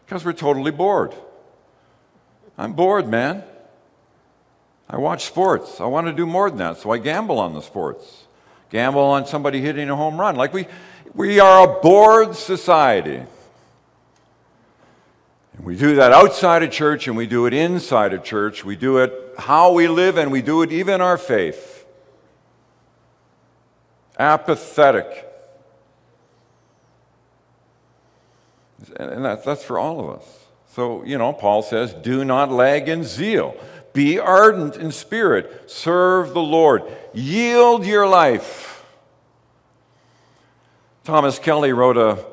Because 0.06 0.24
we're 0.24 0.32
totally 0.32 0.70
bored. 0.70 1.14
I'm 2.56 2.72
bored, 2.72 3.08
man. 3.08 3.44
I 4.88 4.96
watch 4.96 5.24
sports. 5.24 5.80
I 5.80 5.86
want 5.86 6.08
to 6.08 6.12
do 6.12 6.26
more 6.26 6.50
than 6.50 6.58
that, 6.58 6.78
so 6.78 6.90
I 6.90 6.98
gamble 6.98 7.38
on 7.38 7.54
the 7.54 7.62
sports. 7.62 8.24
Gamble 8.70 9.02
on 9.02 9.26
somebody 9.26 9.60
hitting 9.60 9.88
a 9.88 9.96
home 9.96 10.18
run. 10.18 10.36
Like 10.36 10.52
we, 10.52 10.66
we 11.14 11.38
are 11.38 11.68
a 11.68 11.80
bored 11.80 12.34
society. 12.34 13.22
And 15.56 15.64
we 15.64 15.76
do 15.76 15.96
that 15.96 16.12
outside 16.12 16.62
of 16.62 16.70
church 16.70 17.06
and 17.06 17.16
we 17.16 17.26
do 17.26 17.46
it 17.46 17.54
inside 17.54 18.12
of 18.12 18.24
church. 18.24 18.64
We 18.64 18.76
do 18.76 18.98
it 18.98 19.12
how 19.38 19.72
we 19.72 19.88
live 19.88 20.18
and 20.18 20.32
we 20.32 20.42
do 20.42 20.62
it 20.62 20.72
even 20.72 21.00
our 21.00 21.18
faith 21.18 21.69
apathetic. 24.20 25.26
And 28.96 29.24
that's, 29.24 29.44
that's 29.44 29.64
for 29.64 29.78
all 29.78 29.98
of 30.00 30.20
us. 30.20 30.46
So, 30.72 31.02
you 31.04 31.18
know, 31.18 31.32
Paul 31.32 31.62
says, 31.62 31.92
do 31.94 32.24
not 32.24 32.50
lag 32.50 32.88
in 32.88 33.02
zeal. 33.02 33.56
Be 33.92 34.18
ardent 34.18 34.76
in 34.76 34.92
spirit. 34.92 35.68
Serve 35.70 36.32
the 36.32 36.42
Lord. 36.42 36.82
Yield 37.12 37.84
your 37.84 38.06
life. 38.06 38.84
Thomas 41.02 41.38
Kelly 41.38 41.72
wrote 41.72 41.96
a 41.96 42.24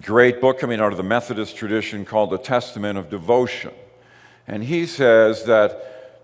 great 0.00 0.40
book 0.40 0.58
coming 0.58 0.80
out 0.80 0.92
of 0.92 0.96
the 0.96 1.02
Methodist 1.02 1.56
tradition 1.56 2.04
called 2.04 2.30
The 2.30 2.38
Testament 2.38 2.98
of 2.98 3.10
Devotion. 3.10 3.72
And 4.46 4.64
he 4.64 4.86
says 4.86 5.44
that 5.44 6.22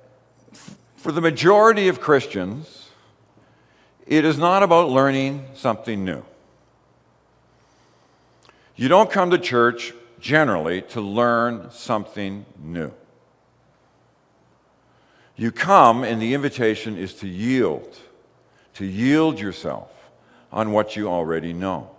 for 0.96 1.12
the 1.12 1.20
majority 1.20 1.88
of 1.88 2.00
Christians, 2.00 2.79
it 4.07 4.25
is 4.25 4.38
not 4.38 4.62
about 4.62 4.88
learning 4.88 5.47
something 5.54 6.04
new. 6.04 6.25
You 8.76 8.88
don't 8.88 9.11
come 9.11 9.30
to 9.30 9.38
church 9.38 9.92
generally 10.21 10.83
to 10.83 11.00
learn 11.00 11.71
something 11.71 12.45
new. 12.59 12.92
You 15.37 15.50
come, 15.50 16.04
and 16.04 16.21
the 16.21 16.35
invitation 16.35 16.97
is 16.97 17.14
to 17.14 17.28
yield, 17.28 17.99
to 18.75 18.85
yield 18.85 19.40
yourself 19.40 19.90
on 20.52 20.73
what 20.73 20.97
you 20.97 21.09
already 21.09 21.52
know. 21.52 21.90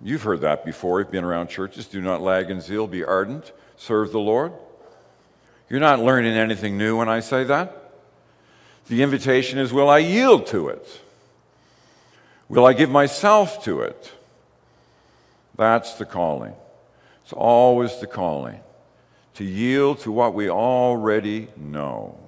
You've 0.00 0.22
heard 0.22 0.40
that 0.40 0.64
before. 0.64 1.00
You've 1.00 1.10
been 1.10 1.24
around 1.24 1.48
churches. 1.48 1.86
Do 1.86 2.00
not 2.00 2.20
lag 2.20 2.50
in 2.50 2.60
zeal, 2.60 2.86
be 2.86 3.04
ardent, 3.04 3.52
serve 3.76 4.12
the 4.12 4.18
Lord. 4.18 4.52
You're 5.68 5.80
not 5.80 6.00
learning 6.00 6.34
anything 6.34 6.76
new 6.76 6.98
when 6.98 7.08
I 7.08 7.20
say 7.20 7.44
that. 7.44 7.81
The 8.88 9.02
invitation 9.02 9.58
is 9.58 9.72
will 9.72 9.88
I 9.88 9.98
yield 9.98 10.46
to 10.48 10.68
it? 10.68 11.00
Will 12.48 12.66
I 12.66 12.72
give 12.72 12.90
myself 12.90 13.64
to 13.64 13.80
it? 13.80 14.12
That's 15.56 15.94
the 15.94 16.04
calling. 16.04 16.54
It's 17.22 17.32
always 17.32 17.98
the 18.00 18.06
calling 18.06 18.60
to 19.34 19.44
yield 19.44 20.00
to 20.00 20.12
what 20.12 20.34
we 20.34 20.50
already 20.50 21.48
know. 21.56 22.18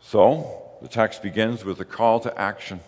So, 0.00 0.62
the 0.80 0.88
text 0.88 1.22
begins 1.22 1.64
with 1.64 1.80
a 1.80 1.84
call 1.84 2.18
to 2.20 2.38
action. 2.38 2.80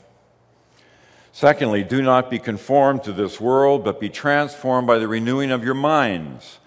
Secondly, 1.33 1.85
do 1.85 2.03
not 2.03 2.31
be 2.31 2.39
conformed 2.39 3.05
to 3.05 3.13
this 3.13 3.41
world, 3.41 3.85
but 3.85 4.01
be 4.01 4.09
transformed 4.09 4.87
by 4.87 4.99
the 4.99 5.07
renewing 5.07 5.51
of 5.51 5.63
your 5.63 5.75
minds 5.75 6.60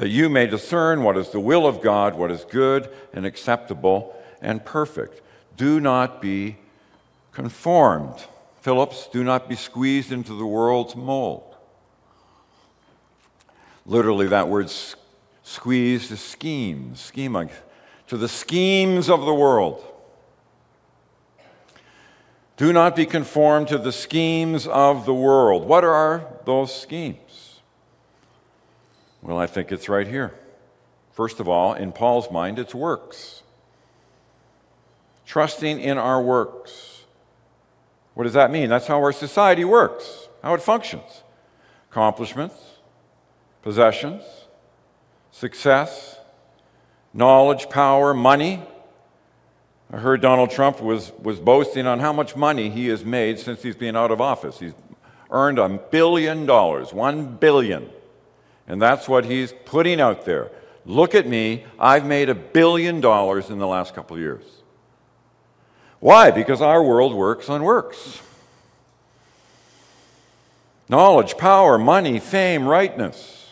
that 0.00 0.08
you 0.08 0.30
may 0.30 0.46
discern 0.46 1.02
what 1.02 1.18
is 1.18 1.28
the 1.28 1.38
will 1.38 1.66
of 1.66 1.82
God, 1.82 2.14
what 2.14 2.30
is 2.30 2.46
good 2.46 2.88
and 3.12 3.26
acceptable 3.26 4.16
and 4.40 4.64
perfect. 4.64 5.20
Do 5.58 5.78
not 5.78 6.22
be 6.22 6.56
conformed. 7.32 8.14
Phillips, 8.62 9.08
do 9.12 9.22
not 9.22 9.46
be 9.46 9.56
squeezed 9.56 10.10
into 10.10 10.32
the 10.32 10.46
world's 10.46 10.96
mold. 10.96 11.54
Literally, 13.84 14.26
that 14.28 14.48
word 14.48 14.70
squeezed 15.42 16.10
is 16.10 16.20
scheme, 16.20 16.96
schema, 16.96 17.50
to 18.06 18.16
the 18.16 18.28
schemes 18.28 19.10
of 19.10 19.26
the 19.26 19.34
world. 19.34 19.84
Do 22.56 22.72
not 22.72 22.96
be 22.96 23.04
conformed 23.04 23.68
to 23.68 23.76
the 23.76 23.92
schemes 23.92 24.66
of 24.66 25.04
the 25.04 25.14
world. 25.14 25.66
What 25.66 25.84
are 25.84 26.26
those 26.46 26.74
schemes? 26.74 27.19
Well, 29.22 29.38
I 29.38 29.46
think 29.46 29.70
it's 29.72 29.88
right 29.88 30.06
here. 30.06 30.34
First 31.12 31.40
of 31.40 31.48
all, 31.48 31.74
in 31.74 31.92
Paul's 31.92 32.30
mind, 32.30 32.58
it's 32.58 32.74
works. 32.74 33.42
Trusting 35.26 35.80
in 35.80 35.98
our 35.98 36.20
works. 36.22 37.04
What 38.14 38.24
does 38.24 38.32
that 38.32 38.50
mean? 38.50 38.68
That's 38.68 38.86
how 38.86 38.98
our 38.98 39.12
society 39.12 39.64
works, 39.64 40.28
how 40.42 40.54
it 40.54 40.62
functions. 40.62 41.22
Accomplishments, 41.90 42.56
possessions, 43.62 44.22
success, 45.30 46.18
knowledge, 47.12 47.68
power, 47.68 48.14
money. 48.14 48.62
I 49.92 49.98
heard 49.98 50.20
Donald 50.20 50.50
Trump 50.50 50.80
was, 50.80 51.12
was 51.20 51.40
boasting 51.40 51.86
on 51.86 51.98
how 51.98 52.12
much 52.12 52.36
money 52.36 52.70
he 52.70 52.88
has 52.88 53.04
made 53.04 53.38
since 53.38 53.62
he's 53.62 53.76
been 53.76 53.96
out 53.96 54.10
of 54.10 54.20
office. 54.20 54.60
He's 54.60 54.74
earned 55.30 55.58
a 55.58 55.68
billion 55.68 56.46
dollars, 56.46 56.92
one 56.92 57.36
billion. 57.36 57.90
And 58.70 58.80
that's 58.80 59.08
what 59.08 59.24
he's 59.24 59.52
putting 59.64 60.00
out 60.00 60.24
there. 60.24 60.52
Look 60.86 61.16
at 61.16 61.26
me, 61.26 61.64
I've 61.76 62.06
made 62.06 62.28
a 62.28 62.36
billion 62.36 63.00
dollars 63.00 63.50
in 63.50 63.58
the 63.58 63.66
last 63.66 63.96
couple 63.96 64.14
of 64.14 64.22
years. 64.22 64.44
Why? 65.98 66.30
Because 66.30 66.62
our 66.62 66.80
world 66.80 67.12
works 67.12 67.48
on 67.48 67.64
works 67.64 68.22
knowledge, 70.88 71.36
power, 71.36 71.78
money, 71.78 72.20
fame, 72.20 72.64
rightness. 72.64 73.50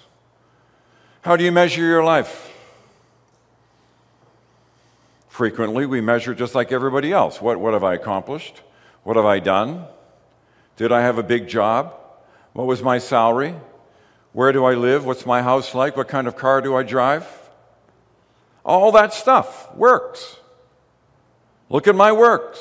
How 1.22 1.34
do 1.34 1.42
you 1.42 1.50
measure 1.50 1.82
your 1.82 2.04
life? 2.04 2.52
Frequently, 5.28 5.84
we 5.84 6.00
measure 6.00 6.32
just 6.32 6.54
like 6.54 6.70
everybody 6.70 7.12
else. 7.12 7.42
What, 7.42 7.58
what 7.58 7.72
have 7.74 7.82
I 7.82 7.94
accomplished? 7.94 8.62
What 9.02 9.16
have 9.16 9.26
I 9.26 9.40
done? 9.40 9.84
Did 10.76 10.92
I 10.92 11.00
have 11.00 11.18
a 11.18 11.24
big 11.24 11.48
job? 11.48 11.92
What 12.52 12.68
was 12.68 12.82
my 12.82 12.98
salary? 12.98 13.56
Where 14.38 14.52
do 14.52 14.64
I 14.64 14.74
live? 14.74 15.04
What's 15.04 15.26
my 15.26 15.42
house 15.42 15.74
like? 15.74 15.96
What 15.96 16.06
kind 16.06 16.28
of 16.28 16.36
car 16.36 16.60
do 16.60 16.76
I 16.76 16.84
drive? 16.84 17.26
All 18.64 18.92
that 18.92 19.12
stuff 19.12 19.74
works. 19.74 20.36
Look 21.68 21.88
at 21.88 21.96
my 21.96 22.12
works. 22.12 22.60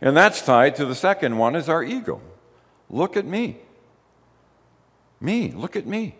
And 0.00 0.16
that's 0.16 0.42
tied 0.42 0.74
to 0.74 0.84
the 0.84 0.96
second 0.96 1.38
one 1.38 1.54
is 1.54 1.68
our 1.68 1.84
ego. 1.84 2.20
Look 2.90 3.16
at 3.16 3.24
me. 3.24 3.58
Me, 5.20 5.52
look 5.52 5.76
at 5.76 5.86
me. 5.86 6.16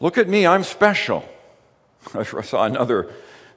Look 0.00 0.16
at 0.16 0.30
me, 0.30 0.46
I'm 0.46 0.64
special. 0.64 1.28
I 2.14 2.22
saw 2.22 2.64
another 2.64 3.12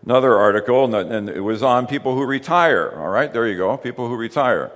another 0.05 0.35
article, 0.35 0.93
and 0.93 1.29
it 1.29 1.39
was 1.39 1.63
on 1.63 1.87
people 1.87 2.15
who 2.15 2.25
retire. 2.25 2.91
All 2.97 3.07
right, 3.07 3.31
there 3.31 3.47
you 3.47 3.55
go, 3.55 3.77
people 3.77 4.09
who 4.09 4.17
retire. 4.17 4.73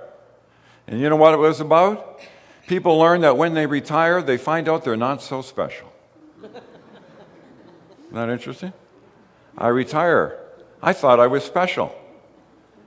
And 0.86 0.98
you 0.98 1.10
know 1.10 1.16
what 1.16 1.34
it 1.34 1.40
was 1.40 1.60
about? 1.60 2.22
People 2.66 2.98
learn 2.98 3.20
that 3.20 3.36
when 3.36 3.54
they 3.54 3.66
retire, 3.66 4.20
they 4.20 4.36
find 4.36 4.68
out 4.68 4.84
they're 4.84 4.96
not 4.96 5.22
so 5.22 5.40
special. 5.40 5.92
Isn't 6.42 6.54
that 8.12 8.28
interesting? 8.28 8.72
I 9.56 9.68
retire. 9.68 10.38
I 10.82 10.92
thought 10.92 11.20
I 11.20 11.28
was 11.28 11.44
special. 11.44 11.94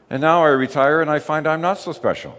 And 0.09 0.21
now 0.21 0.43
I 0.43 0.49
retire 0.49 1.01
and 1.01 1.09
I 1.09 1.19
find 1.19 1.47
I'm 1.47 1.61
not 1.61 1.77
so 1.77 1.91
special. 1.93 2.37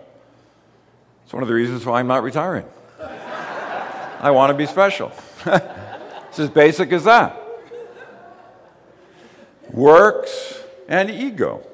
It's 1.25 1.33
one 1.33 1.43
of 1.43 1.49
the 1.49 1.55
reasons 1.55 1.87
why 1.87 2.01
I'm 2.01 2.09
not 2.09 2.23
retiring. 2.23 2.67
I 3.01 4.31
want 4.33 4.51
to 4.51 4.55
be 4.55 4.67
special. 4.67 5.13
it's 5.47 6.39
as 6.39 6.51
basic 6.51 6.93
as 6.93 7.05
that. 7.05 7.41
Works 9.71 10.63
and 10.89 11.11
ego. 11.11 11.67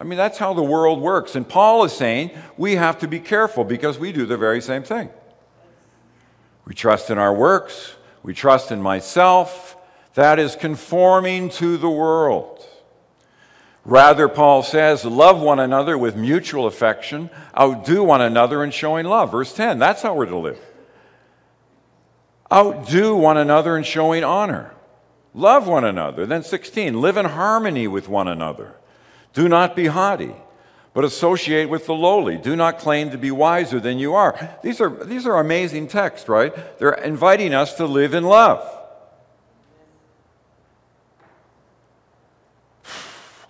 I 0.00 0.04
mean, 0.04 0.16
that's 0.16 0.38
how 0.38 0.54
the 0.54 0.62
world 0.62 1.00
works. 1.00 1.36
And 1.36 1.46
Paul 1.46 1.84
is 1.84 1.92
saying 1.92 2.30
we 2.56 2.76
have 2.76 2.98
to 3.00 3.08
be 3.08 3.20
careful 3.20 3.64
because 3.64 3.98
we 3.98 4.12
do 4.12 4.24
the 4.24 4.38
very 4.38 4.62
same 4.62 4.82
thing. 4.82 5.10
We 6.64 6.74
trust 6.74 7.10
in 7.10 7.18
our 7.18 7.34
works, 7.34 7.94
we 8.22 8.32
trust 8.32 8.72
in 8.72 8.80
myself. 8.80 9.76
That 10.14 10.40
is 10.40 10.56
conforming 10.56 11.50
to 11.50 11.76
the 11.76 11.88
world. 11.88 12.66
Rather, 13.84 14.28
Paul 14.28 14.62
says, 14.62 15.04
love 15.04 15.40
one 15.40 15.60
another 15.60 15.96
with 15.96 16.16
mutual 16.16 16.66
affection, 16.66 17.30
outdo 17.56 18.02
one 18.02 18.20
another 18.20 18.64
in 18.64 18.72
showing 18.72 19.06
love. 19.06 19.30
Verse 19.30 19.52
10, 19.52 19.78
that's 19.78 20.02
how 20.02 20.14
we're 20.14 20.26
to 20.26 20.36
live. 20.36 20.58
Outdo 22.52 23.14
one 23.14 23.36
another 23.36 23.76
in 23.76 23.84
showing 23.84 24.24
honor. 24.24 24.74
Love 25.32 25.68
one 25.68 25.84
another. 25.84 26.26
Then 26.26 26.42
16, 26.42 27.00
live 27.00 27.16
in 27.16 27.26
harmony 27.26 27.86
with 27.86 28.08
one 28.08 28.26
another. 28.26 28.74
Do 29.32 29.48
not 29.48 29.76
be 29.76 29.86
haughty, 29.86 30.34
but 30.92 31.04
associate 31.04 31.68
with 31.68 31.86
the 31.86 31.94
lowly. 31.94 32.36
Do 32.36 32.56
not 32.56 32.78
claim 32.78 33.10
to 33.10 33.18
be 33.18 33.30
wiser 33.30 33.78
than 33.80 33.98
you 33.98 34.14
are. 34.14 34.58
These 34.62 34.80
are, 34.80 34.90
these 35.04 35.26
are 35.26 35.38
amazing 35.38 35.88
texts, 35.88 36.28
right? 36.28 36.52
They're 36.78 36.92
inviting 36.92 37.54
us 37.54 37.74
to 37.74 37.86
live 37.86 38.14
in 38.14 38.24
love. 38.24 38.66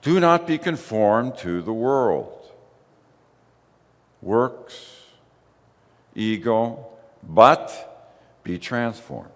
Do 0.02 0.18
not 0.18 0.46
be 0.46 0.58
conformed 0.58 1.37
to 1.38 1.60
the 1.60 1.72
world. 1.72 2.37
Works, 4.22 5.04
ego, 6.14 6.87
but 7.22 8.08
be 8.42 8.58
transformed. 8.58 9.30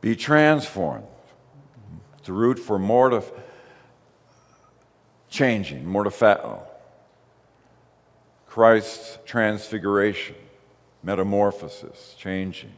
Be 0.00 0.14
transformed. 0.14 1.06
The 2.24 2.32
root 2.32 2.58
for 2.58 2.78
mortif- 2.78 3.32
changing, 5.28 5.84
mortifao. 5.84 6.60
Christ's 8.46 9.18
transfiguration, 9.24 10.36
metamorphosis, 11.02 12.14
changing 12.16 12.72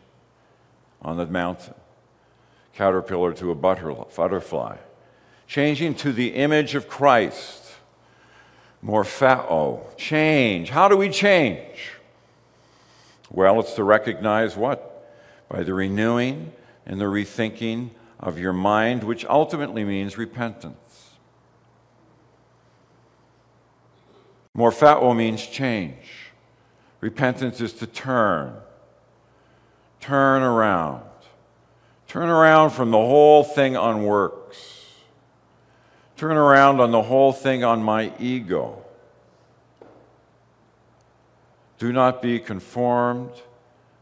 on 1.00 1.16
the 1.16 1.26
mountain. 1.26 1.74
Caterpillar 2.74 3.32
to 3.34 3.50
a 3.50 3.54
butterfly. 3.54 4.76
Changing 5.46 5.94
to 5.96 6.12
the 6.12 6.34
image 6.34 6.74
of 6.74 6.88
Christ. 6.88 7.74
Morphao. 8.84 9.96
Change. 9.96 10.70
How 10.70 10.88
do 10.88 10.96
we 10.96 11.10
change? 11.10 11.92
Well, 13.30 13.60
it's 13.60 13.74
to 13.74 13.84
recognize 13.84 14.56
what? 14.56 15.08
By 15.48 15.62
the 15.62 15.74
renewing 15.74 16.52
and 16.86 17.00
the 17.00 17.06
rethinking 17.06 17.90
of 18.18 18.38
your 18.38 18.52
mind, 18.52 19.04
which 19.04 19.24
ultimately 19.26 19.84
means 19.84 20.18
repentance. 20.18 20.89
Morphao 24.56 25.16
means 25.16 25.46
change. 25.46 26.32
Repentance 27.00 27.60
is 27.60 27.72
to 27.74 27.86
turn. 27.86 28.54
Turn 30.00 30.42
around. 30.42 31.02
Turn 32.08 32.28
around 32.28 32.70
from 32.70 32.90
the 32.90 32.98
whole 32.98 33.44
thing 33.44 33.76
on 33.76 34.02
works. 34.04 34.86
Turn 36.16 36.36
around 36.36 36.80
on 36.80 36.90
the 36.90 37.02
whole 37.02 37.32
thing 37.32 37.64
on 37.64 37.82
my 37.82 38.12
ego. 38.18 38.84
Do 41.78 41.92
not 41.92 42.20
be 42.20 42.38
conformed, 42.38 43.32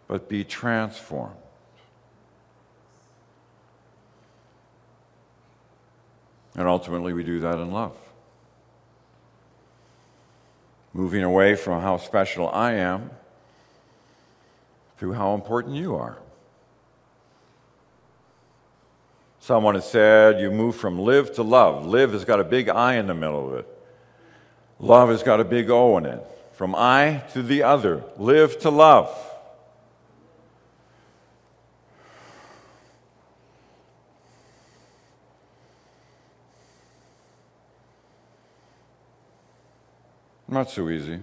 but 0.09 0.29
be 0.29 0.43
transformed. 0.43 1.37
And 6.57 6.67
ultimately, 6.67 7.13
we 7.13 7.23
do 7.23 7.39
that 7.39 7.59
in 7.59 7.71
love. 7.71 7.97
Moving 10.93 11.23
away 11.23 11.55
from 11.55 11.83
how 11.83 11.99
special 11.99 12.49
I 12.49 12.73
am 12.73 13.11
to 15.01 15.13
how 15.13 15.35
important 15.35 15.77
you 15.77 15.95
are. 15.97 16.19
Someone 19.41 19.77
has 19.77 19.89
said 19.89 20.41
you 20.41 20.51
move 20.51 20.77
from 20.77 20.99
live 20.99 21.35
to 21.35 21.43
love. 21.43 21.87
Live 21.87 22.13
has 22.13 22.25
got 22.25 22.41
a 22.41 22.45
big 22.45 22.69
I 22.69 22.97
in 22.97 23.07
the 23.07 23.15
middle 23.15 23.49
of 23.49 23.59
it. 23.61 23.69
Love 24.81 25.09
has 25.09 25.23
got 25.23 25.41
a 25.41 25.45
big 25.45 25.71
O 25.71 25.97
in 25.99 26.07
it. 26.07 26.23
From 26.53 26.75
I 26.75 27.23
to 27.33 27.43
the 27.43 27.63
other. 27.63 28.03
Live 28.17 28.59
to 28.61 28.71
love. 28.71 29.17
Not 40.59 40.71
so 40.71 40.89
easy. 40.89 41.21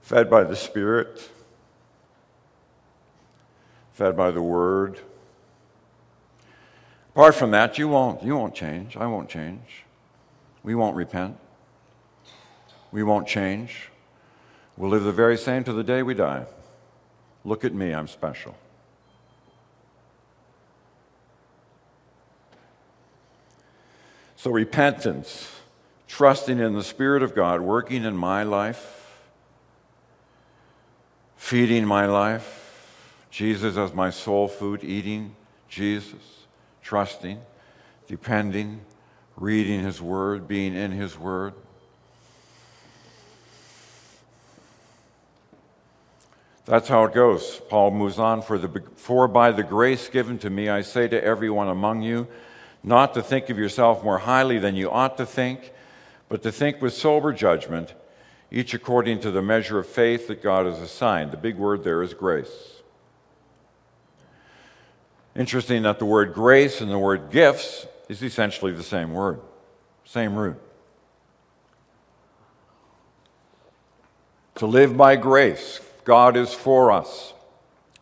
Fed 0.00 0.30
by 0.30 0.42
the 0.42 0.56
Spirit, 0.56 1.28
fed 3.92 4.16
by 4.16 4.30
the 4.30 4.40
Word. 4.40 5.00
Apart 7.10 7.34
from 7.34 7.50
that, 7.50 7.76
you 7.76 7.88
won't, 7.88 8.22
you 8.22 8.34
won't 8.34 8.54
change. 8.54 8.96
I 8.96 9.06
won't 9.06 9.28
change. 9.28 9.84
We 10.62 10.74
won't 10.74 10.96
repent. 10.96 11.36
We 12.90 13.02
won't 13.02 13.28
change. 13.28 13.90
We'll 14.78 14.88
live 14.88 15.04
the 15.04 15.12
very 15.12 15.36
same 15.36 15.62
to 15.64 15.74
the 15.74 15.84
day 15.84 16.02
we 16.02 16.14
die. 16.14 16.46
Look 17.44 17.66
at 17.66 17.74
me, 17.74 17.92
I'm 17.92 18.08
special. 18.08 18.56
So, 24.44 24.50
repentance, 24.50 25.50
trusting 26.06 26.58
in 26.58 26.74
the 26.74 26.82
Spirit 26.82 27.22
of 27.22 27.34
God 27.34 27.62
working 27.62 28.04
in 28.04 28.14
my 28.14 28.42
life, 28.42 29.24
feeding 31.38 31.86
my 31.86 32.04
life, 32.04 33.00
Jesus 33.30 33.78
as 33.78 33.94
my 33.94 34.10
soul 34.10 34.46
food, 34.46 34.84
eating 34.84 35.34
Jesus, 35.66 36.44
trusting, 36.82 37.40
depending, 38.06 38.82
reading 39.34 39.80
His 39.80 40.02
Word, 40.02 40.46
being 40.46 40.74
in 40.74 40.90
His 40.90 41.18
Word. 41.18 41.54
That's 46.66 46.88
how 46.88 47.04
it 47.04 47.14
goes. 47.14 47.62
Paul 47.70 47.92
moves 47.92 48.18
on. 48.18 48.42
For, 48.42 48.58
the, 48.58 48.82
for 48.96 49.26
by 49.26 49.52
the 49.52 49.62
grace 49.62 50.10
given 50.10 50.36
to 50.40 50.50
me, 50.50 50.68
I 50.68 50.82
say 50.82 51.08
to 51.08 51.24
everyone 51.24 51.68
among 51.68 52.02
you, 52.02 52.28
not 52.84 53.14
to 53.14 53.22
think 53.22 53.48
of 53.48 53.58
yourself 53.58 54.04
more 54.04 54.18
highly 54.18 54.58
than 54.58 54.76
you 54.76 54.90
ought 54.90 55.16
to 55.16 55.24
think, 55.24 55.72
but 56.28 56.42
to 56.42 56.52
think 56.52 56.82
with 56.82 56.92
sober 56.92 57.32
judgment, 57.32 57.94
each 58.50 58.74
according 58.74 59.20
to 59.20 59.30
the 59.30 59.40
measure 59.40 59.78
of 59.78 59.86
faith 59.86 60.28
that 60.28 60.42
God 60.42 60.66
has 60.66 60.78
assigned. 60.80 61.32
The 61.32 61.38
big 61.38 61.56
word 61.56 61.82
there 61.82 62.02
is 62.02 62.12
grace. 62.12 62.82
Interesting 65.34 65.82
that 65.82 65.98
the 65.98 66.04
word 66.04 66.34
grace 66.34 66.80
and 66.80 66.90
the 66.90 66.98
word 66.98 67.30
gifts 67.30 67.86
is 68.08 68.22
essentially 68.22 68.70
the 68.72 68.82
same 68.82 69.12
word, 69.12 69.40
same 70.04 70.36
root. 70.36 70.60
To 74.56 74.66
live 74.66 74.96
by 74.96 75.16
grace, 75.16 75.80
God 76.04 76.36
is 76.36 76.52
for 76.52 76.92
us. 76.92 77.32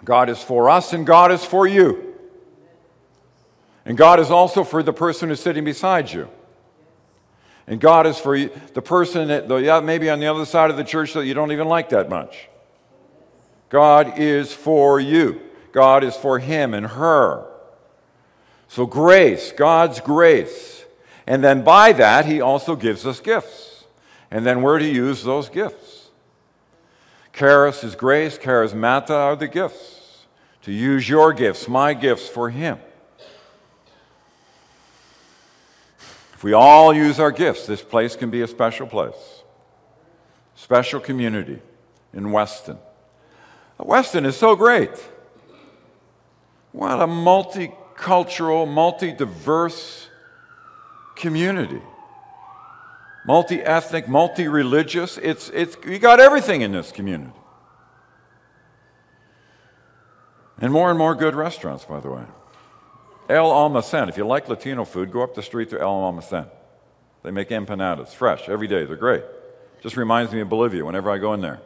God 0.04 0.28
is 0.28 0.42
for 0.42 0.68
us 0.68 0.92
and 0.92 1.06
God 1.06 1.30
is 1.30 1.44
for 1.44 1.66
you. 1.66 2.11
And 3.84 3.96
God 3.96 4.20
is 4.20 4.30
also 4.30 4.64
for 4.64 4.82
the 4.82 4.92
person 4.92 5.28
who's 5.28 5.40
sitting 5.40 5.64
beside 5.64 6.12
you. 6.12 6.28
And 7.66 7.80
God 7.80 8.06
is 8.06 8.18
for 8.18 8.38
the 8.38 8.82
person 8.82 9.28
that, 9.28 9.84
maybe 9.84 10.10
on 10.10 10.20
the 10.20 10.26
other 10.26 10.44
side 10.44 10.70
of 10.70 10.76
the 10.76 10.84
church 10.84 11.14
that 11.14 11.26
you 11.26 11.34
don't 11.34 11.52
even 11.52 11.68
like 11.68 11.90
that 11.90 12.08
much. 12.08 12.48
God 13.68 14.18
is 14.18 14.52
for 14.52 15.00
you. 15.00 15.40
God 15.72 16.04
is 16.04 16.14
for 16.14 16.38
him 16.38 16.74
and 16.74 16.86
her. 16.86 17.46
So, 18.68 18.86
grace, 18.86 19.52
God's 19.52 20.00
grace. 20.00 20.84
And 21.26 21.42
then 21.42 21.62
by 21.62 21.92
that, 21.92 22.26
he 22.26 22.40
also 22.40 22.76
gives 22.76 23.06
us 23.06 23.20
gifts. 23.20 23.84
And 24.30 24.44
then 24.46 24.62
we're 24.62 24.78
to 24.78 24.88
use 24.88 25.22
those 25.22 25.48
gifts. 25.48 26.10
Charis 27.32 27.82
is 27.82 27.94
grace, 27.94 28.38
charismata 28.38 29.10
are 29.10 29.36
the 29.36 29.48
gifts. 29.48 30.24
to 30.62 30.72
use 30.72 31.08
your 31.08 31.32
gifts, 31.32 31.66
my 31.66 31.92
gifts, 31.92 32.28
for 32.28 32.50
Him. 32.50 32.78
If 36.42 36.46
we 36.46 36.54
all 36.54 36.92
use 36.92 37.20
our 37.20 37.30
gifts, 37.30 37.68
this 37.68 37.82
place 37.82 38.16
can 38.16 38.28
be 38.28 38.42
a 38.42 38.48
special 38.48 38.88
place, 38.88 39.44
special 40.56 40.98
community 40.98 41.60
in 42.12 42.32
Weston. 42.32 42.78
Weston 43.78 44.26
is 44.26 44.36
so 44.36 44.56
great. 44.56 44.90
What 46.72 47.00
a 47.00 47.06
multicultural, 47.06 48.66
multi 48.66 49.12
diverse 49.12 50.08
community. 51.14 51.80
Multi 53.24 53.60
ethnic, 53.60 54.08
multi 54.08 54.48
religious. 54.48 55.18
It's, 55.18 55.48
it's, 55.50 55.76
you 55.86 56.00
got 56.00 56.18
everything 56.18 56.62
in 56.62 56.72
this 56.72 56.90
community. 56.90 57.38
And 60.58 60.72
more 60.72 60.90
and 60.90 60.98
more 60.98 61.14
good 61.14 61.36
restaurants, 61.36 61.84
by 61.84 62.00
the 62.00 62.10
way. 62.10 62.24
El 63.32 63.50
Almacen. 63.50 64.08
If 64.08 64.16
you 64.16 64.26
like 64.26 64.48
Latino 64.48 64.84
food, 64.84 65.10
go 65.10 65.22
up 65.22 65.34
the 65.34 65.42
street 65.42 65.70
to 65.70 65.80
El 65.80 65.90
Almacen. 65.90 66.48
They 67.22 67.30
make 67.30 67.48
empanadas, 67.48 68.08
fresh, 68.08 68.48
every 68.48 68.68
day. 68.68 68.84
They're 68.84 68.96
great. 68.96 69.24
Just 69.82 69.96
reminds 69.96 70.32
me 70.32 70.40
of 70.40 70.48
Bolivia 70.48 70.84
whenever 70.84 71.10
I 71.10 71.18
go 71.18 71.32
in 71.32 71.40
there. 71.40 71.60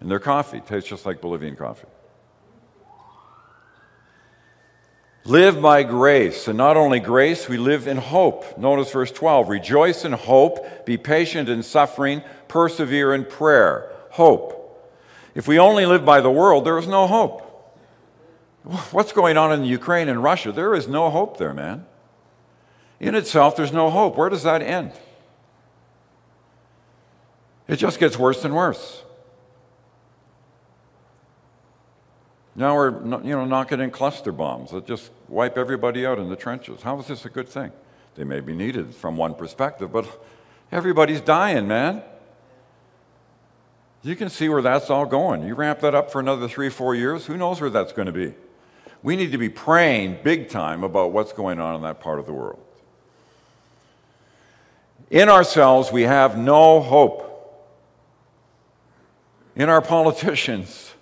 And 0.00 0.10
their 0.10 0.18
coffee 0.18 0.60
tastes 0.60 0.88
just 0.88 1.06
like 1.06 1.20
Bolivian 1.20 1.56
coffee. 1.56 1.88
Live 5.24 5.60
by 5.60 5.82
grace. 5.82 6.46
And 6.46 6.58
not 6.58 6.76
only 6.76 7.00
grace, 7.00 7.48
we 7.48 7.56
live 7.56 7.88
in 7.88 7.96
hope. 7.96 8.58
Notice 8.58 8.92
verse 8.92 9.10
12 9.10 9.48
Rejoice 9.48 10.04
in 10.04 10.12
hope, 10.12 10.84
be 10.84 10.98
patient 10.98 11.48
in 11.48 11.62
suffering, 11.62 12.22
persevere 12.48 13.14
in 13.14 13.24
prayer. 13.24 13.90
Hope. 14.10 14.52
If 15.34 15.48
we 15.48 15.58
only 15.58 15.86
live 15.86 16.04
by 16.04 16.20
the 16.20 16.30
world, 16.30 16.64
there 16.64 16.78
is 16.78 16.86
no 16.86 17.06
hope. 17.06 17.45
What's 18.90 19.12
going 19.12 19.36
on 19.36 19.52
in 19.52 19.64
Ukraine 19.64 20.08
and 20.08 20.20
Russia? 20.20 20.50
There 20.50 20.74
is 20.74 20.88
no 20.88 21.08
hope 21.08 21.38
there, 21.38 21.54
man. 21.54 21.86
In 22.98 23.14
itself, 23.14 23.54
there's 23.54 23.72
no 23.72 23.90
hope. 23.90 24.16
Where 24.16 24.28
does 24.28 24.42
that 24.42 24.60
end? 24.60 24.90
It 27.68 27.76
just 27.76 28.00
gets 28.00 28.18
worse 28.18 28.44
and 28.44 28.56
worse. 28.56 29.04
Now 32.56 32.74
we're 32.74 32.90
you 33.22 33.36
know, 33.36 33.44
knocking 33.44 33.80
in 33.80 33.92
cluster 33.92 34.32
bombs 34.32 34.72
that 34.72 34.84
just 34.84 35.12
wipe 35.28 35.56
everybody 35.56 36.04
out 36.04 36.18
in 36.18 36.28
the 36.28 36.36
trenches. 36.36 36.82
How 36.82 36.98
is 36.98 37.06
this 37.06 37.24
a 37.24 37.30
good 37.30 37.48
thing? 37.48 37.70
They 38.16 38.24
may 38.24 38.40
be 38.40 38.52
needed 38.52 38.96
from 38.96 39.16
one 39.16 39.34
perspective, 39.34 39.92
but 39.92 40.08
everybody's 40.72 41.20
dying, 41.20 41.68
man. 41.68 42.02
You 44.02 44.16
can 44.16 44.28
see 44.28 44.48
where 44.48 44.62
that's 44.62 44.90
all 44.90 45.06
going. 45.06 45.46
You 45.46 45.54
ramp 45.54 45.80
that 45.80 45.94
up 45.94 46.10
for 46.10 46.18
another 46.18 46.48
three, 46.48 46.70
four 46.70 46.96
years, 46.96 47.26
who 47.26 47.36
knows 47.36 47.60
where 47.60 47.70
that's 47.70 47.92
going 47.92 48.06
to 48.06 48.12
be? 48.12 48.34
We 49.02 49.16
need 49.16 49.32
to 49.32 49.38
be 49.38 49.48
praying 49.48 50.18
big 50.22 50.48
time 50.48 50.84
about 50.84 51.12
what's 51.12 51.32
going 51.32 51.60
on 51.60 51.74
in 51.76 51.82
that 51.82 52.00
part 52.00 52.18
of 52.18 52.26
the 52.26 52.32
world. 52.32 52.60
In 55.10 55.28
ourselves, 55.28 55.92
we 55.92 56.02
have 56.02 56.36
no 56.36 56.80
hope. 56.80 57.22
In 59.54 59.68
our 59.68 59.80
politicians, 59.80 60.94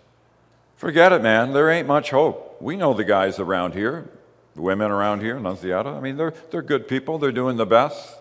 Forget 0.84 1.12
it, 1.12 1.22
man. 1.22 1.54
There 1.54 1.70
ain't 1.70 1.88
much 1.88 2.10
hope. 2.10 2.60
We 2.60 2.76
know 2.76 2.92
the 2.92 3.04
guys 3.04 3.38
around 3.38 3.72
here, 3.72 4.06
the 4.54 4.60
women 4.60 4.90
around 4.90 5.20
here, 5.20 5.36
Nunziata. 5.36 5.96
I 5.96 6.00
mean, 6.00 6.18
they're, 6.18 6.34
they're 6.50 6.60
good 6.60 6.86
people, 6.86 7.18
they're 7.18 7.32
doing 7.32 7.56
the 7.56 7.64
best. 7.64 8.18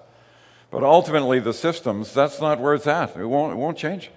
But 0.71 0.81
ultimately, 0.81 1.39
the 1.39 1.51
systems, 1.51 2.13
that's 2.13 2.39
not 2.39 2.61
where 2.61 2.73
it's 2.73 2.87
at. 2.87 3.17
It 3.17 3.25
won't, 3.25 3.51
it 3.51 3.57
won't 3.57 3.77
change, 3.77 4.11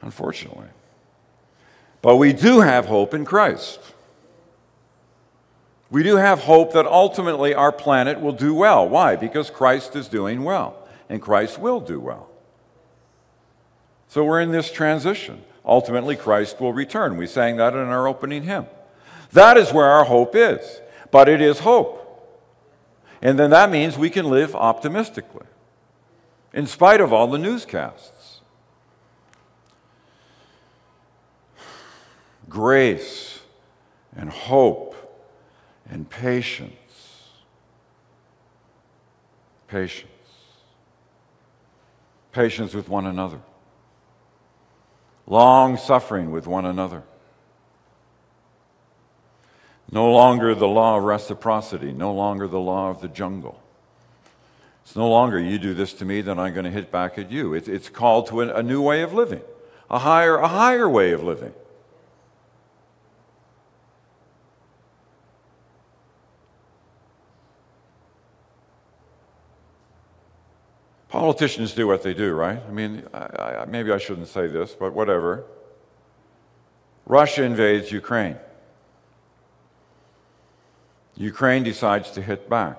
unfortunately. 0.00 0.68
But 2.02 2.16
we 2.16 2.32
do 2.32 2.60
have 2.60 2.86
hope 2.86 3.14
in 3.14 3.24
Christ. 3.24 3.80
We 5.90 6.02
do 6.02 6.16
have 6.16 6.40
hope 6.40 6.72
that 6.72 6.86
ultimately 6.86 7.54
our 7.54 7.72
planet 7.72 8.20
will 8.20 8.32
do 8.32 8.54
well. 8.54 8.88
Why? 8.88 9.16
Because 9.16 9.50
Christ 9.50 9.96
is 9.96 10.08
doing 10.08 10.44
well, 10.44 10.76
and 11.08 11.22
Christ 11.22 11.58
will 11.58 11.80
do 11.80 12.00
well. 12.00 12.28
So 14.08 14.24
we're 14.24 14.40
in 14.40 14.52
this 14.52 14.70
transition 14.70 15.42
ultimately 15.66 16.16
Christ 16.16 16.60
will 16.60 16.72
return. 16.72 17.16
We 17.16 17.26
sang 17.26 17.56
that 17.56 17.74
in 17.74 17.80
our 17.80 18.06
opening 18.06 18.44
hymn. 18.44 18.66
That 19.32 19.56
is 19.56 19.72
where 19.72 19.86
our 19.86 20.04
hope 20.04 20.36
is, 20.36 20.80
but 21.10 21.28
it 21.28 21.42
is 21.42 21.58
hope. 21.60 22.02
And 23.20 23.38
then 23.38 23.50
that 23.50 23.70
means 23.70 23.98
we 23.98 24.10
can 24.10 24.30
live 24.30 24.54
optimistically, 24.54 25.46
in 26.52 26.66
spite 26.66 27.00
of 27.00 27.12
all 27.12 27.26
the 27.26 27.38
newscasts. 27.38 28.15
Grace 32.48 33.40
and 34.16 34.30
hope 34.30 34.94
and 35.88 36.08
patience. 36.08 36.72
Patience. 39.68 40.10
Patience 42.32 42.74
with 42.74 42.88
one 42.88 43.06
another 43.06 43.40
long 45.26 45.76
suffering 45.76 46.30
with 46.30 46.46
one 46.46 46.64
another. 46.64 47.02
No 49.90 50.10
longer 50.10 50.54
the 50.54 50.68
law 50.68 50.96
of 50.96 51.04
reciprocity, 51.04 51.92
no 51.92 52.12
longer 52.12 52.48
the 52.48 52.60
law 52.60 52.90
of 52.90 53.00
the 53.00 53.08
jungle. 53.08 53.60
It's 54.84 54.96
no 54.96 55.08
longer 55.08 55.38
you 55.38 55.58
do 55.58 55.74
this 55.74 55.92
to 55.94 56.04
me, 56.04 56.20
then 56.20 56.38
I'm 56.38 56.54
going 56.54 56.64
to 56.64 56.70
hit 56.70 56.92
back 56.92 57.18
at 57.18 57.30
you. 57.30 57.54
It, 57.54 57.68
it's 57.68 57.88
called 57.88 58.28
to 58.28 58.42
a 58.42 58.62
new 58.62 58.80
way 58.80 59.02
of 59.02 59.12
living, 59.12 59.42
a 59.90 60.00
higher, 60.00 60.36
a 60.36 60.48
higher 60.48 60.88
way 60.88 61.12
of 61.12 61.22
living. 61.22 61.52
Politicians 71.26 71.72
do 71.72 71.88
what 71.88 72.04
they 72.04 72.14
do, 72.14 72.34
right? 72.34 72.62
I 72.68 72.70
mean, 72.70 73.02
I, 73.12 73.18
I, 73.18 73.64
maybe 73.64 73.90
I 73.90 73.98
shouldn't 73.98 74.28
say 74.28 74.46
this, 74.46 74.76
but 74.78 74.92
whatever. 74.92 75.44
Russia 77.04 77.42
invades 77.42 77.90
Ukraine. 77.90 78.36
Ukraine 81.16 81.64
decides 81.64 82.12
to 82.12 82.22
hit 82.22 82.48
back. 82.48 82.78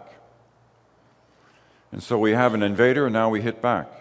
And 1.92 2.02
so 2.02 2.18
we 2.18 2.32
have 2.32 2.54
an 2.54 2.64
invader, 2.64 3.08
and 3.08 3.12
now 3.12 3.30
we 3.30 3.42
hit 3.42 3.62
back. 3.62 3.92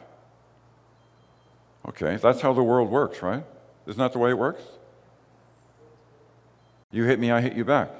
Okay, 1.89 2.15
that's 2.15 2.41
how 2.41 2.53
the 2.53 2.63
world 2.63 2.89
works, 2.89 3.23
right? 3.23 3.43
Isn't 3.89 3.99
that 3.99 4.13
the 4.13 4.21
way 4.21 4.31
it 4.31 4.39
works? 4.39 4.63
You 6.93 7.03
hit 7.03 7.19
me, 7.19 7.33
I 7.33 7.41
hit 7.41 7.55
you 7.55 7.65
back. 7.65 7.91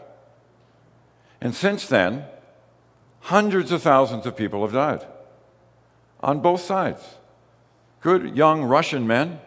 And 1.41 1.57
since 1.57 1.89
then, 1.89 2.25
hundreds 3.23 3.73
of 3.73 3.83
thousands 3.83 4.27
of 4.27 4.37
people 4.37 4.63
have 4.63 4.73
died 4.73 5.05
on 6.27 6.41
both 6.41 6.61
sides 6.61 7.01
good 8.01 8.37
young 8.37 8.65
Russian 8.65 9.07
men 9.07 9.41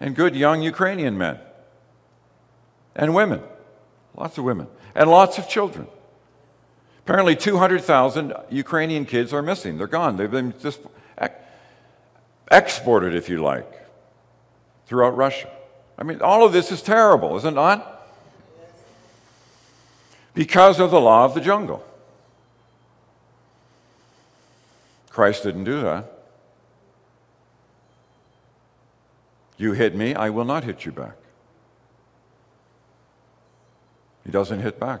and 0.00 0.16
good 0.16 0.34
young 0.34 0.62
Ukrainian 0.62 1.16
men 1.16 1.38
and 2.96 3.14
women, 3.14 3.40
lots 4.16 4.36
of 4.36 4.44
women, 4.44 4.66
and 4.94 5.08
lots 5.08 5.38
of 5.38 5.48
children. 5.48 5.86
Apparently, 7.04 7.36
200,000 7.36 8.34
Ukrainian 8.50 9.06
kids 9.06 9.32
are 9.32 9.40
missing. 9.40 9.78
They're 9.78 9.86
gone. 9.86 10.16
They've 10.16 10.30
been 10.30 10.52
just 10.60 10.80
exported, 12.50 13.14
if 13.14 13.28
you 13.28 13.42
like, 13.42 13.70
throughout 14.86 15.16
Russia. 15.16 15.48
I 15.96 16.02
mean, 16.02 16.20
all 16.20 16.44
of 16.44 16.52
this 16.52 16.70
is 16.70 16.82
terrible, 16.82 17.36
isn't 17.38 17.54
it 17.54 17.56
not? 17.56 18.06
Because 20.34 20.80
of 20.80 20.90
the 20.90 21.00
law 21.00 21.24
of 21.24 21.34
the 21.34 21.40
jungle. 21.40 21.82
Christ 25.18 25.42
didn't 25.42 25.64
do 25.64 25.80
that. 25.80 26.04
You 29.56 29.72
hit 29.72 29.96
me, 29.96 30.14
I 30.14 30.30
will 30.30 30.44
not 30.44 30.62
hit 30.62 30.84
you 30.84 30.92
back. 30.92 31.16
He 34.24 34.30
doesn't 34.30 34.60
hit 34.60 34.78
back. 34.78 35.00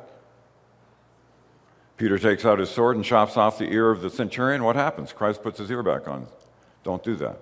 Peter 1.96 2.18
takes 2.18 2.44
out 2.44 2.58
his 2.58 2.68
sword 2.68 2.96
and 2.96 3.04
chops 3.04 3.36
off 3.36 3.58
the 3.58 3.72
ear 3.72 3.92
of 3.92 4.00
the 4.00 4.10
centurion. 4.10 4.64
What 4.64 4.74
happens? 4.74 5.12
Christ 5.12 5.40
puts 5.40 5.60
his 5.60 5.70
ear 5.70 5.84
back 5.84 6.08
on. 6.08 6.26
Don't 6.82 7.04
do 7.04 7.14
that. 7.14 7.38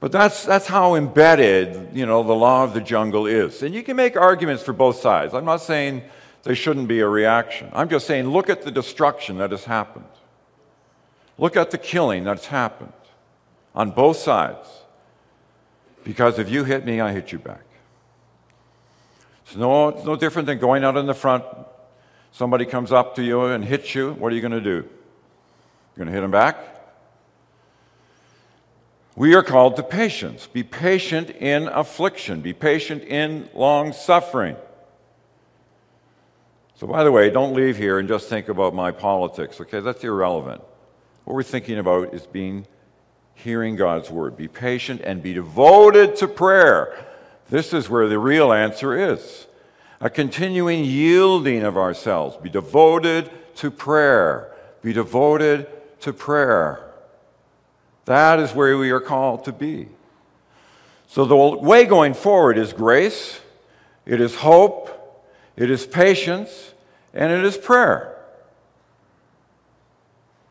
But 0.00 0.10
that's, 0.10 0.44
that's 0.44 0.66
how 0.66 0.96
embedded, 0.96 1.90
you 1.96 2.04
know, 2.04 2.24
the 2.24 2.34
law 2.34 2.64
of 2.64 2.74
the 2.74 2.80
jungle 2.80 3.28
is. 3.28 3.62
And 3.62 3.72
you 3.72 3.84
can 3.84 3.94
make 3.94 4.16
arguments 4.16 4.64
for 4.64 4.72
both 4.72 4.96
sides. 4.96 5.34
I'm 5.34 5.44
not 5.44 5.60
saying 5.60 6.02
there 6.42 6.56
shouldn't 6.56 6.88
be 6.88 6.98
a 6.98 7.06
reaction. 7.06 7.70
I'm 7.72 7.88
just 7.88 8.08
saying 8.08 8.26
look 8.26 8.50
at 8.50 8.62
the 8.62 8.72
destruction 8.72 9.38
that 9.38 9.52
has 9.52 9.66
happened. 9.66 10.06
Look 11.38 11.56
at 11.56 11.70
the 11.70 11.78
killing 11.78 12.24
that's 12.24 12.46
happened 12.46 12.92
on 13.74 13.90
both 13.90 14.16
sides. 14.16 14.68
Because 16.04 16.38
if 16.38 16.50
you 16.50 16.64
hit 16.64 16.84
me, 16.84 17.00
I 17.00 17.12
hit 17.12 17.32
you 17.32 17.38
back. 17.38 17.64
It's 19.46 19.56
no, 19.56 19.88
it's 19.88 20.04
no 20.04 20.16
different 20.16 20.46
than 20.46 20.58
going 20.58 20.84
out 20.84 20.96
in 20.96 21.06
the 21.06 21.14
front. 21.14 21.44
Somebody 22.30 22.66
comes 22.66 22.92
up 22.92 23.16
to 23.16 23.22
you 23.22 23.44
and 23.44 23.64
hits 23.64 23.94
you. 23.94 24.12
What 24.12 24.32
are 24.32 24.34
you 24.34 24.40
going 24.40 24.52
to 24.52 24.60
do? 24.60 24.88
You're 25.96 26.04
going 26.04 26.08
to 26.08 26.12
hit 26.12 26.22
him 26.22 26.30
back? 26.30 26.58
We 29.16 29.34
are 29.34 29.42
called 29.42 29.76
to 29.76 29.82
patience. 29.82 30.46
Be 30.46 30.62
patient 30.62 31.30
in 31.30 31.68
affliction, 31.68 32.40
be 32.40 32.52
patient 32.52 33.04
in 33.04 33.48
long 33.54 33.92
suffering. 33.92 34.56
So, 36.76 36.88
by 36.88 37.04
the 37.04 37.12
way, 37.12 37.30
don't 37.30 37.54
leave 37.54 37.76
here 37.76 38.00
and 38.00 38.08
just 38.08 38.28
think 38.28 38.48
about 38.48 38.74
my 38.74 38.90
politics, 38.90 39.60
okay? 39.60 39.78
That's 39.78 40.02
irrelevant. 40.02 40.62
What 41.24 41.34
we're 41.34 41.42
thinking 41.42 41.78
about 41.78 42.12
is 42.12 42.26
being 42.26 42.66
hearing 43.34 43.76
God's 43.76 44.10
word. 44.10 44.36
Be 44.36 44.48
patient 44.48 45.00
and 45.02 45.22
be 45.22 45.32
devoted 45.32 46.16
to 46.16 46.28
prayer. 46.28 47.04
This 47.48 47.72
is 47.72 47.88
where 47.88 48.08
the 48.08 48.18
real 48.18 48.52
answer 48.52 49.12
is. 49.12 49.46
A 50.00 50.10
continuing 50.10 50.84
yielding 50.84 51.62
of 51.62 51.76
ourselves. 51.76 52.36
Be 52.36 52.50
devoted 52.50 53.30
to 53.56 53.70
prayer. 53.70 54.54
Be 54.82 54.92
devoted 54.92 55.66
to 56.00 56.12
prayer. 56.12 56.80
That 58.04 58.38
is 58.38 58.54
where 58.54 58.76
we 58.76 58.90
are 58.90 59.00
called 59.00 59.44
to 59.44 59.52
be. 59.52 59.88
So 61.06 61.24
the 61.24 61.36
way 61.36 61.84
going 61.84 62.12
forward 62.14 62.58
is 62.58 62.72
grace, 62.72 63.40
it 64.04 64.20
is 64.20 64.36
hope, 64.36 64.90
it 65.56 65.70
is 65.70 65.86
patience, 65.86 66.74
and 67.14 67.32
it 67.32 67.44
is 67.44 67.56
prayer. 67.56 68.13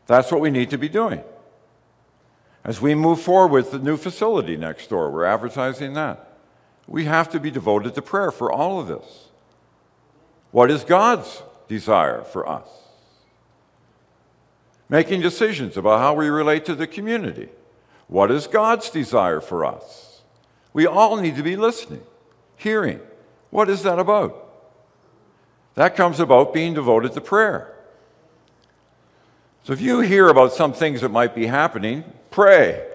That's 0.06 0.30
what 0.30 0.40
we 0.40 0.50
need 0.50 0.70
to 0.70 0.78
be 0.78 0.88
doing. 0.88 1.22
As 2.64 2.80
we 2.80 2.94
move 2.94 3.20
forward 3.20 3.52
with 3.52 3.72
the 3.72 3.78
new 3.78 3.96
facility 3.96 4.56
next 4.56 4.88
door, 4.88 5.10
we're 5.10 5.24
advertising 5.24 5.94
that. 5.94 6.38
We 6.86 7.04
have 7.04 7.30
to 7.30 7.40
be 7.40 7.50
devoted 7.50 7.94
to 7.94 8.02
prayer 8.02 8.30
for 8.30 8.50
all 8.52 8.80
of 8.80 8.86
this. 8.88 9.28
What 10.50 10.70
is 10.70 10.84
God's 10.84 11.42
desire 11.68 12.22
for 12.22 12.48
us? 12.48 12.68
Making 14.88 15.20
decisions 15.20 15.76
about 15.76 16.00
how 16.00 16.14
we 16.14 16.28
relate 16.28 16.64
to 16.66 16.74
the 16.74 16.86
community. 16.86 17.48
What 18.06 18.30
is 18.30 18.46
God's 18.46 18.90
desire 18.90 19.40
for 19.40 19.64
us? 19.64 20.22
We 20.72 20.86
all 20.86 21.16
need 21.16 21.36
to 21.36 21.42
be 21.42 21.56
listening, 21.56 22.02
hearing. 22.56 23.00
What 23.50 23.68
is 23.70 23.82
that 23.82 23.98
about? 23.98 24.40
That 25.74 25.96
comes 25.96 26.20
about 26.20 26.54
being 26.54 26.74
devoted 26.74 27.12
to 27.12 27.20
prayer. 27.20 27.73
So 29.64 29.72
if 29.72 29.80
you 29.80 30.00
hear 30.00 30.28
about 30.28 30.52
some 30.52 30.74
things 30.74 31.00
that 31.00 31.08
might 31.08 31.34
be 31.34 31.46
happening, 31.46 32.04
pray. 32.30 32.86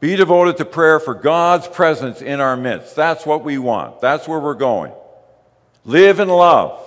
Be 0.00 0.16
devoted 0.16 0.58
to 0.58 0.66
prayer 0.66 1.00
for 1.00 1.14
God's 1.14 1.66
presence 1.66 2.20
in 2.20 2.40
our 2.40 2.58
midst. 2.58 2.94
That's 2.94 3.24
what 3.24 3.42
we 3.42 3.56
want. 3.56 4.02
That's 4.02 4.28
where 4.28 4.38
we're 4.38 4.52
going. 4.52 4.92
Live 5.86 6.20
in 6.20 6.28
love. 6.28 6.78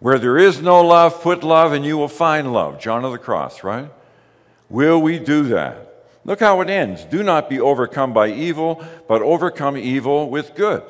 Where 0.00 0.18
there 0.18 0.38
is 0.38 0.62
no 0.62 0.80
love, 0.80 1.20
put 1.20 1.44
love 1.44 1.72
and 1.72 1.84
you 1.84 1.98
will 1.98 2.08
find 2.08 2.50
love. 2.50 2.80
John 2.80 3.04
of 3.04 3.12
the 3.12 3.18
Cross, 3.18 3.62
right? 3.62 3.90
Will 4.70 5.00
we 5.00 5.18
do 5.18 5.42
that? 5.44 6.06
Look 6.24 6.40
how 6.40 6.62
it 6.62 6.70
ends. 6.70 7.04
Do 7.04 7.22
not 7.22 7.50
be 7.50 7.60
overcome 7.60 8.14
by 8.14 8.28
evil, 8.28 8.82
but 9.06 9.20
overcome 9.20 9.76
evil 9.76 10.30
with 10.30 10.54
good. 10.54 10.82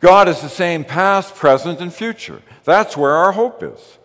God 0.00 0.28
is 0.28 0.40
the 0.40 0.48
same 0.48 0.84
past, 0.84 1.36
present, 1.36 1.80
and 1.80 1.94
future. 1.94 2.42
That's 2.64 2.96
where 2.96 3.12
our 3.12 3.30
hope 3.30 3.62
is. 3.62 3.97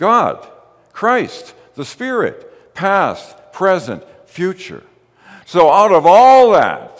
God, 0.00 0.48
Christ, 0.94 1.54
the 1.74 1.84
Spirit, 1.84 2.74
past, 2.74 3.36
present, 3.52 4.02
future. 4.24 4.82
So, 5.44 5.70
out 5.70 5.92
of 5.92 6.06
all 6.06 6.52
that, 6.52 6.98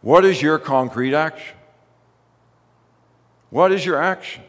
what 0.00 0.24
is 0.24 0.42
your 0.42 0.58
concrete 0.58 1.14
action? 1.14 1.56
What 3.50 3.70
is 3.70 3.86
your 3.86 4.02
action? 4.02 4.42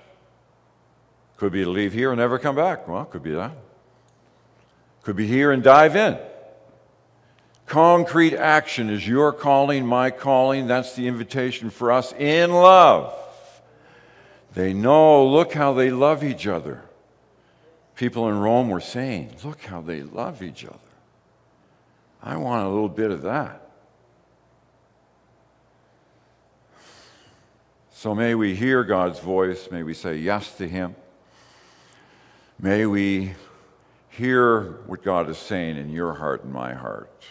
Could 1.38 1.52
be 1.52 1.64
to 1.64 1.70
leave 1.70 1.94
here 1.94 2.12
and 2.12 2.20
never 2.20 2.40
come 2.40 2.56
back. 2.56 2.88
Well, 2.88 3.06
could 3.06 3.22
be 3.22 3.34
that. 3.34 3.56
Could 5.04 5.16
be 5.16 5.28
here 5.28 5.52
and 5.52 5.62
dive 5.62 5.96
in. 5.96 6.18
Concrete 7.68 8.36
action 8.36 8.90
is 8.90 9.08
your 9.08 9.32
calling, 9.32 9.86
my 9.86 10.10
calling. 10.10 10.66
That's 10.66 10.96
the 10.96 11.08
invitation 11.08 11.70
for 11.70 11.92
us 11.92 12.12
in 12.14 12.52
love. 12.52 13.14
They 14.56 14.74
know, 14.74 15.28
look 15.28 15.54
how 15.54 15.74
they 15.74 15.92
love 15.92 16.24
each 16.24 16.48
other. 16.48 16.82
People 17.96 18.28
in 18.30 18.40
Rome 18.40 18.70
were 18.70 18.80
saying, 18.80 19.36
look 19.44 19.62
how 19.64 19.82
they 19.82 20.02
love 20.02 20.42
each 20.42 20.66
other. 20.66 20.78
I 22.22 22.38
want 22.38 22.66
a 22.66 22.70
little 22.70 22.90
bit 22.90 23.12
of 23.12 23.22
that. 23.24 23.70
So 27.92 28.14
may 28.14 28.36
we 28.36 28.56
hear 28.56 28.84
God's 28.84 29.20
voice. 29.20 29.70
May 29.72 29.84
we 29.84 29.94
say 29.94 30.18
yes 30.18 30.58
to 30.58 30.68
Him. 30.68 30.96
May 32.60 32.86
we 32.86 33.34
hear 34.10 34.80
what 34.88 35.04
God 35.04 35.30
is 35.30 35.38
saying 35.38 35.78
in 35.78 35.90
your 35.90 36.14
heart 36.14 36.44
and 36.44 36.54
my 36.54 36.74
heart 36.74 37.24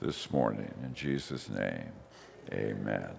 this 0.00 0.30
morning. 0.30 0.72
In 0.82 0.94
Jesus' 0.94 1.48
name, 1.48 1.92
amen. 2.52 3.10